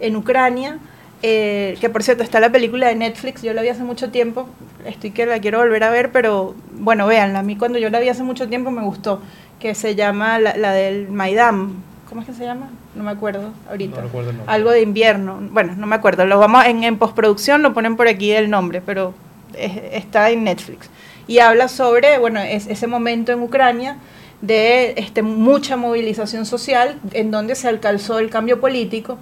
en 0.00 0.16
Ucrania, 0.16 0.78
eh, 1.22 1.76
que 1.80 1.88
por 1.88 2.02
cierto 2.02 2.22
está 2.22 2.40
la 2.40 2.50
película 2.50 2.88
de 2.88 2.94
Netflix, 2.94 3.42
yo 3.42 3.52
la 3.52 3.62
vi 3.62 3.68
hace 3.68 3.82
mucho 3.82 4.10
tiempo, 4.10 4.48
estoy 4.84 5.10
que 5.10 5.26
la 5.26 5.40
quiero 5.40 5.58
volver 5.58 5.84
a 5.84 5.90
ver, 5.90 6.12
pero 6.12 6.54
bueno, 6.72 7.06
véanla, 7.06 7.40
a 7.40 7.42
mí 7.42 7.56
cuando 7.56 7.78
yo 7.78 7.90
la 7.90 8.00
vi 8.00 8.08
hace 8.08 8.22
mucho 8.22 8.48
tiempo 8.48 8.70
me 8.70 8.82
gustó, 8.82 9.20
que 9.60 9.74
se 9.74 9.94
llama 9.94 10.38
la, 10.38 10.56
la 10.56 10.72
del 10.72 11.08
Maidán, 11.08 11.82
¿cómo 12.08 12.20
es 12.20 12.26
que 12.28 12.32
se 12.32 12.44
llama? 12.44 12.70
No 12.98 13.04
me 13.04 13.12
acuerdo 13.12 13.52
ahorita. 13.70 14.02
Algo 14.46 14.70
de 14.72 14.82
invierno. 14.82 15.38
Bueno, 15.52 15.74
no 15.76 15.86
me 15.86 15.94
acuerdo. 15.94 16.26
Lo 16.26 16.38
vamos 16.38 16.66
en, 16.66 16.82
en 16.82 16.98
postproducción 16.98 17.62
lo 17.62 17.72
ponen 17.72 17.96
por 17.96 18.08
aquí 18.08 18.32
el 18.32 18.50
nombre, 18.50 18.82
pero 18.84 19.14
está 19.54 20.30
en 20.30 20.44
Netflix. 20.44 20.90
Y 21.26 21.38
habla 21.38 21.68
sobre, 21.68 22.18
bueno, 22.18 22.40
es, 22.40 22.66
ese 22.66 22.86
momento 22.86 23.32
en 23.32 23.40
Ucrania 23.40 23.98
de 24.40 24.94
este, 24.96 25.22
mucha 25.22 25.76
movilización 25.76 26.46
social 26.46 26.98
en 27.12 27.30
donde 27.30 27.54
se 27.54 27.68
alcanzó 27.68 28.18
el 28.18 28.30
cambio 28.30 28.60
político, 28.60 29.18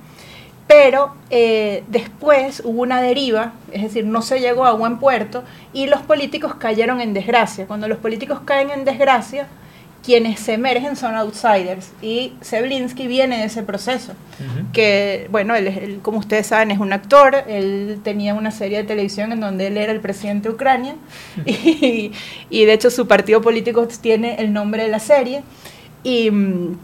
pero 0.67 1.15
eh, 1.31 1.85
después 1.89 2.63
hubo 2.65 2.83
una 2.83 3.01
deriva, 3.01 3.53
es 3.73 3.83
decir, 3.83 4.05
no 4.05 4.23
se 4.23 4.41
llegó 4.41 4.65
a 4.67 4.73
buen 4.73 4.99
puerto 4.99 5.45
y 5.73 5.87
los 5.87 6.03
políticos 6.03 6.55
cayeron 6.55 7.01
en 7.01 7.15
desgracia. 7.15 7.67
Cuando 7.67 7.89
los 7.89 7.99
políticos 7.99 8.41
caen 8.45 8.71
en 8.71 8.85
desgracia, 8.85 9.47
quienes 10.07 10.39
se 10.39 10.53
emergen 10.53 10.95
son 10.95 11.17
outsiders. 11.17 11.91
Y 12.01 12.35
Seblinski 12.41 13.09
viene 13.09 13.39
de 13.39 13.47
ese 13.47 13.65
proceso, 13.65 14.13
que 14.73 15.27
bueno, 15.33 15.57
él, 15.57 15.99
como 16.01 16.19
ustedes 16.19 16.47
saben 16.47 16.71
es 16.71 16.79
un 16.79 16.93
actor, 16.93 17.35
él 17.49 17.99
tenía 18.05 18.35
una 18.35 18.53
serie 18.53 18.79
de 18.79 18.85
televisión 18.85 19.33
en 19.33 19.41
donde 19.41 19.67
él 19.67 19.77
era 19.77 19.91
el 19.91 20.01
presidente 20.01 20.49
de 20.49 20.55
Ucrania. 20.55 20.95
Y, 21.45 22.13
y, 22.51 22.65
de 22.65 22.73
hecho 22.73 22.91
su 22.91 23.09
partido 23.09 23.41
político 23.41 23.89
tiene 23.89 24.37
el 24.37 24.53
nombre 24.53 24.85
de 24.85 24.89
la 24.89 25.01
serie. 25.01 25.43
Y 26.05 26.31
mm, 26.31 26.79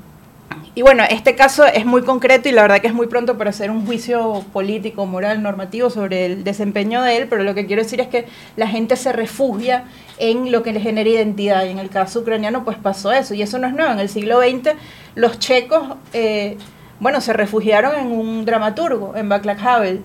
y 0.74 0.82
bueno, 0.82 1.04
este 1.08 1.34
caso 1.34 1.64
es 1.66 1.84
muy 1.84 2.02
concreto 2.02 2.48
y 2.48 2.52
la 2.52 2.62
verdad 2.62 2.80
que 2.80 2.86
es 2.86 2.94
muy 2.94 3.06
pronto 3.06 3.36
para 3.36 3.50
hacer 3.50 3.70
un 3.70 3.84
juicio 3.84 4.44
político, 4.52 5.06
moral, 5.06 5.42
normativo 5.42 5.90
sobre 5.90 6.26
el 6.26 6.44
desempeño 6.44 7.02
de 7.02 7.18
él, 7.18 7.26
pero 7.28 7.42
lo 7.42 7.54
que 7.54 7.66
quiero 7.66 7.82
decir 7.82 8.00
es 8.00 8.08
que 8.08 8.26
la 8.56 8.66
gente 8.66 8.96
se 8.96 9.12
refugia 9.12 9.84
en 10.18 10.52
lo 10.52 10.62
que 10.62 10.72
le 10.72 10.80
genera 10.80 11.08
identidad 11.08 11.64
y 11.64 11.68
en 11.68 11.78
el 11.78 11.90
caso 11.90 12.20
ucraniano 12.20 12.64
pues 12.64 12.78
pasó 12.78 13.12
eso 13.12 13.34
y 13.34 13.42
eso 13.42 13.58
no 13.58 13.66
es 13.66 13.74
nuevo. 13.74 13.92
En 13.92 13.98
el 13.98 14.08
siglo 14.08 14.40
XX 14.40 14.70
los 15.14 15.38
checos, 15.38 15.96
eh, 16.12 16.56
bueno, 17.00 17.20
se 17.20 17.32
refugiaron 17.32 17.98
en 17.98 18.12
un 18.12 18.44
dramaturgo, 18.44 19.14
en 19.16 19.28
Václav 19.28 19.58
Havel. 19.66 20.02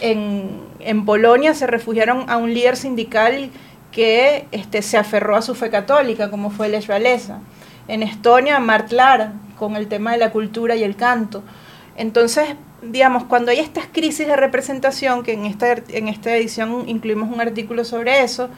En, 0.00 1.04
Polonia 1.06 1.54
se 1.54 1.66
refugiaron 1.66 2.28
a 2.28 2.36
un 2.36 2.52
líder 2.52 2.76
sindical 2.76 3.50
que 3.92 4.46
este, 4.50 4.82
se 4.82 4.98
aferró 4.98 5.36
a 5.36 5.42
su 5.42 5.54
fe 5.54 5.70
católica, 5.70 6.30
como 6.30 6.50
fue 6.50 6.68
Lech 6.68 6.88
Walesa. 6.88 7.38
En 7.88 8.02
Estonia, 8.02 8.58
Mart 8.58 8.90
Lara, 8.90 9.32
con 9.56 9.76
el 9.76 9.88
tema 9.88 10.12
de 10.12 10.18
la 10.18 10.30
cultura 10.30 10.76
y 10.76 10.84
el 10.84 10.96
canto. 10.96 11.42
Entonces, 11.96 12.48
digamos, 12.82 13.24
cuando 13.24 13.50
hay 13.50 13.60
estas 13.60 13.86
crisis 13.86 14.26
de 14.26 14.36
representación, 14.36 15.22
que 15.22 15.32
en 15.32 15.46
esta, 15.46 15.74
en 15.88 16.08
esta 16.08 16.34
edición 16.34 16.88
incluimos 16.88 17.30
un 17.32 17.40
artículo 17.40 17.84
sobre 17.84 18.22
eso, 18.22 18.48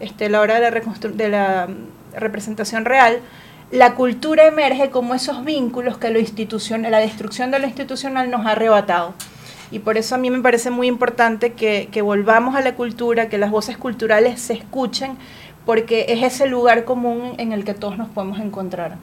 este, 0.00 0.28
la 0.28 0.40
hora 0.40 0.60
de 0.60 1.28
la, 1.28 1.68
representación 2.14 2.84
real, 2.84 3.20
la 3.70 3.94
cultura 3.94 4.46
emerge 4.46 4.90
como 4.90 5.14
esos 5.14 5.44
vínculos 5.44 5.98
que 5.98 6.10
lo 6.10 6.18
la 6.18 6.98
destrucción 6.98 7.50
de 7.50 7.58
lo 7.58 7.66
institucional 7.66 8.30
nos 8.30 8.46
ha 8.46 8.52
arrebatado. 8.52 9.14
Y 9.72 9.80
por 9.80 9.96
eso 9.96 10.14
a 10.14 10.18
mí 10.18 10.30
me 10.30 10.40
parece 10.40 10.70
muy 10.70 10.86
importante 10.86 11.52
que, 11.54 11.88
que 11.90 12.00
volvamos 12.00 12.54
a 12.54 12.60
la 12.60 12.74
cultura, 12.76 13.28
que 13.28 13.36
las 13.36 13.50
voces 13.50 13.76
culturales 13.76 14.40
se 14.40 14.52
escuchen, 14.52 15.16
porque 15.66 16.06
es 16.08 16.22
ese 16.22 16.46
lugar 16.46 16.84
común 16.84 17.34
en 17.38 17.52
el 17.52 17.64
que 17.64 17.74
todos 17.74 17.98
nos 17.98 18.08
podemos 18.08 18.38
encontrar. 18.38 18.96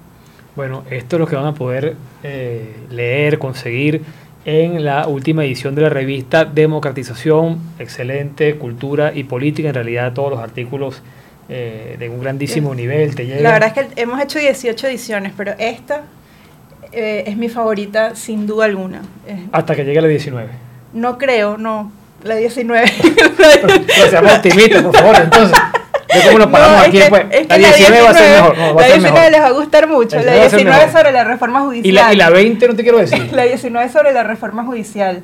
Bueno, 0.55 0.83
esto 0.91 1.15
es 1.15 1.19
lo 1.19 1.27
que 1.27 1.35
van 1.35 1.47
a 1.47 1.53
poder 1.53 1.95
eh, 2.21 2.75
leer, 2.89 3.39
conseguir 3.39 4.03
en 4.45 4.83
la 4.83 5.07
última 5.07 5.43
edición 5.43 5.73
de 5.73 5.81
la 5.81 5.89
revista 5.89 6.45
Democratización, 6.45 7.59
Excelente, 7.79 8.55
Cultura 8.55 9.13
y 9.15 9.23
Política. 9.23 9.69
En 9.69 9.73
realidad 9.73 10.13
todos 10.13 10.31
los 10.31 10.39
artículos 10.39 11.01
eh, 11.49 11.95
de 11.97 12.09
un 12.09 12.21
grandísimo 12.21 12.75
nivel 12.75 13.15
te 13.15 13.25
La 13.41 13.53
verdad 13.53 13.73
es 13.75 13.87
que 13.87 14.01
hemos 14.01 14.21
hecho 14.21 14.37
18 14.37 14.87
ediciones, 14.87 15.33
pero 15.35 15.53
esta 15.57 16.03
eh, 16.91 17.23
es 17.25 17.35
mi 17.35 17.49
favorita 17.49 18.15
sin 18.15 18.45
duda 18.45 18.65
alguna. 18.65 19.01
Hasta 19.51 19.75
que 19.75 19.83
llegue 19.83 20.01
la 20.01 20.07
19. 20.07 20.49
No 20.93 21.17
creo, 21.17 21.57
no. 21.57 21.91
La 22.23 22.35
19. 22.35 22.85
pero, 23.37 24.09
seamos 24.09 24.33
optimistas, 24.33 24.83
por 24.83 24.95
favor, 24.95 25.15
entonces. 25.15 25.57
Cómo 26.21 26.39
nos 26.39 26.47
paramos 26.47 26.87
aquí 26.87 26.97
después. 26.99 27.25
la 27.47 27.57
19 27.57 28.01
va 28.01 28.09
a 28.09 28.13
ser 28.13 28.41
mejor. 28.41 28.57
la 28.57 28.87
19 28.87 29.31
les 29.31 29.41
va 29.41 29.47
a 29.47 29.51
gustar 29.51 29.87
mucho. 29.87 30.19
La 30.19 30.33
19 30.33 30.91
sobre 30.91 31.11
la 31.11 31.23
reforma 31.23 31.61
judicial. 31.61 31.85
¿Y 31.85 31.91
la, 31.91 32.13
y 32.13 32.15
la 32.15 32.29
20 32.29 32.67
no 32.67 32.75
te 32.75 32.83
quiero 32.83 32.97
decir. 32.99 33.31
la 33.31 33.43
19 33.43 33.89
sobre 33.89 34.13
la 34.13 34.23
reforma 34.23 34.63
judicial. 34.63 35.23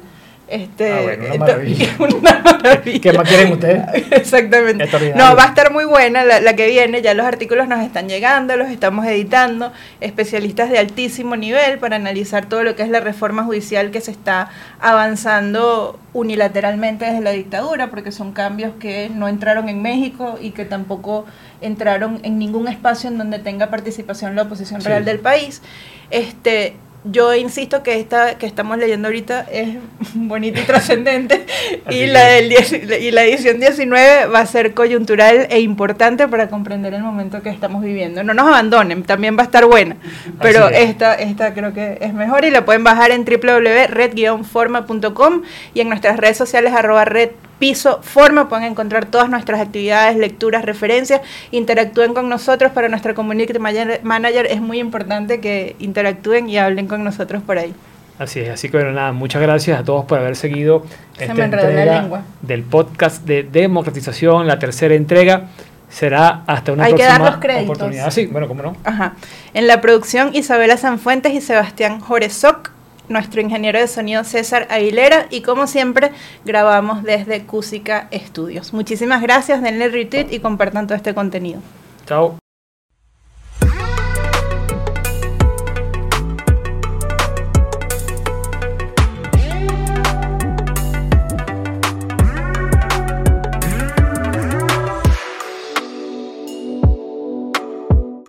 Este, 0.50 0.92
ah, 0.92 1.02
bueno, 1.04 1.26
una 1.26 1.36
maravilla. 1.36 1.96
una 2.00 2.42
maravilla. 2.42 3.02
¿Qué 3.02 3.14
más 3.14 3.30
quieren 3.30 3.52
ustedes? 3.54 3.84
Exactamente. 4.12 4.88
No, 5.16 5.36
va 5.36 5.44
a 5.44 5.48
estar 5.48 5.72
muy 5.72 5.86
buena 5.86 6.26
la, 6.26 6.42
la, 6.42 6.56
que 6.56 6.68
viene. 6.68 7.04
Ya 7.04 7.14
los 7.14 7.26
artículos 7.26 7.68
nos 7.68 7.82
están 7.82 8.10
llegando, 8.10 8.58
los 8.58 8.70
estamos 8.70 9.06
editando. 9.06 9.72
Especialistas 10.02 10.72
de 10.72 10.80
altísimo 10.80 11.36
nivel 11.36 11.78
para 11.78 11.98
analizar 11.98 12.48
todo 12.48 12.64
lo 12.64 12.76
que 12.76 12.82
es 12.82 12.90
la 12.90 13.00
reforma 13.00 13.44
judicial 13.44 13.92
que 13.92 14.02
se 14.02 14.10
está 14.10 14.50
avanzando 14.80 16.00
unilateralmente 16.14 17.06
desde 17.06 17.22
la 17.22 17.32
dictadura, 17.32 17.92
porque 17.92 18.12
son 18.12 18.32
cambios 18.32 18.74
que 18.80 19.10
no 19.14 19.28
entraron 19.28 19.70
en 19.70 19.84
México 19.84 20.40
y 20.42 20.52
que 20.52 20.66
tampoco 20.66 21.26
entraron 21.62 22.20
en 22.24 22.40
ningún 22.40 22.68
espacio 22.68 23.10
en 23.10 23.20
donde 23.20 23.38
tenga 23.38 23.70
participación 23.70 24.36
la 24.36 24.44
oposición 24.44 24.82
real 24.82 25.06
del 25.06 25.20
país. 25.20 25.62
Este, 26.10 26.76
yo 27.06 27.34
insisto 27.34 27.82
que 27.82 28.00
esta 28.00 28.38
que 28.38 28.46
estamos 28.46 28.78
leyendo 28.78 29.08
ahorita 29.08 29.48
es 29.52 29.78
bonita 30.14 30.60
y 30.60 30.64
trascendente. 30.64 31.46
Y, 31.90 32.08
la 32.08 32.26
del 32.26 32.54
y 33.02 33.12
la 33.12 33.24
edición 33.24 33.60
19 33.60 34.26
va 34.28 34.40
a 34.40 34.46
ser 34.46 34.74
coyuntural 34.74 35.48
e 35.50 35.60
importante 35.60 36.26
para 36.28 36.50
comprender 36.50 36.94
el 36.94 37.02
momento 37.02 37.42
que 37.42 37.50
estamos 37.50 37.82
viviendo. 37.84 38.24
No 38.24 38.34
nos 38.34 38.48
abandonen, 38.48 39.04
también 39.04 39.38
va 39.38 39.42
a 39.42 39.46
estar 39.46 39.66
buena, 39.66 39.98
pero 40.42 40.70
esta, 40.70 41.16
esta 41.16 41.54
creo 41.54 41.74
que 41.74 41.98
es 42.02 42.14
mejor 42.14 42.46
y 42.46 42.52
la 42.52 42.64
pueden 42.66 42.84
bajar 42.84 43.12
en 43.12 43.26
www.red-forma.com 43.26 45.42
y 45.74 45.82
en 45.82 45.90
nuestras 45.90 46.18
redes 46.18 46.38
sociales 46.38 46.74
arroba 46.74 47.06
red 47.06 47.32
piso 47.60 48.00
forma 48.02 48.50
pueden 48.50 48.66
encontrar 48.66 49.06
todas 49.06 49.30
nuestras 49.30 49.60
actividades, 49.60 50.18
lecturas, 50.18 50.66
referencias, 50.66 51.22
interactúen 51.52 52.14
con 52.14 52.30
nosotros 52.30 52.72
para 52.72 52.90
nuestra 52.90 53.14
community 53.14 53.60
manager 53.60 54.48
es 54.50 54.62
muy 54.62 54.80
importante 54.80 55.40
que 55.40 55.76
interactúen 55.80 56.50
y 56.50 56.58
hablen 56.58 56.88
con 56.88 57.04
nosotros 57.04 57.44
por 57.44 57.58
ahí. 57.58 57.74
Así 58.18 58.42
es, 58.42 58.50
así 58.50 58.70
que 58.70 58.78
bueno, 58.78 58.92
nada, 58.92 59.14
muchas 59.14 59.42
gracias 59.42 59.80
a 59.80 59.84
todos 59.84 60.06
por 60.06 60.20
haber 60.20 60.36
seguido 60.36 60.86
esta 61.18 61.46
entrega 61.46 62.24
del 62.42 62.64
podcast 62.64 63.26
de 63.26 63.44
democratización, 63.44 64.48
la 64.48 64.60
tercera 64.60 64.96
entrega. 64.96 65.48
Será 65.90 66.44
hasta 66.46 66.72
una 66.74 66.88
próxima 66.88 67.38
oportunidad. 67.64 68.12
Sí, 68.12 68.28
bueno, 68.28 68.48
cómo 68.48 68.62
no. 68.62 68.76
Ajá. 68.84 69.14
En 69.56 69.66
la 69.66 69.82
producción, 69.82 70.36
Isabela 70.36 70.78
Sanfuentes 70.78 71.34
y 71.34 71.42
Sebastián 71.42 72.00
Joresoc 72.00 72.72
nuestro 73.10 73.42
ingeniero 73.42 73.80
de 73.80 73.88
sonido 73.88 74.24
César 74.24 74.68
Aguilera 74.70 75.28
y 75.30 75.42
como 75.42 75.68
siempre 75.68 76.12
grabamos 76.46 77.04
desde 77.04 77.44
Cúsica 77.44 78.08
Estudios. 78.12 78.74
Muchísimas 78.74 79.22
gracias, 79.22 79.62
denle 79.62 79.90
retweet 79.90 80.28
y 80.32 80.40
compartan 80.40 80.88
todo 80.88 80.96
este 80.96 81.14
contenido. 81.14 81.62
Chao. 82.06 82.38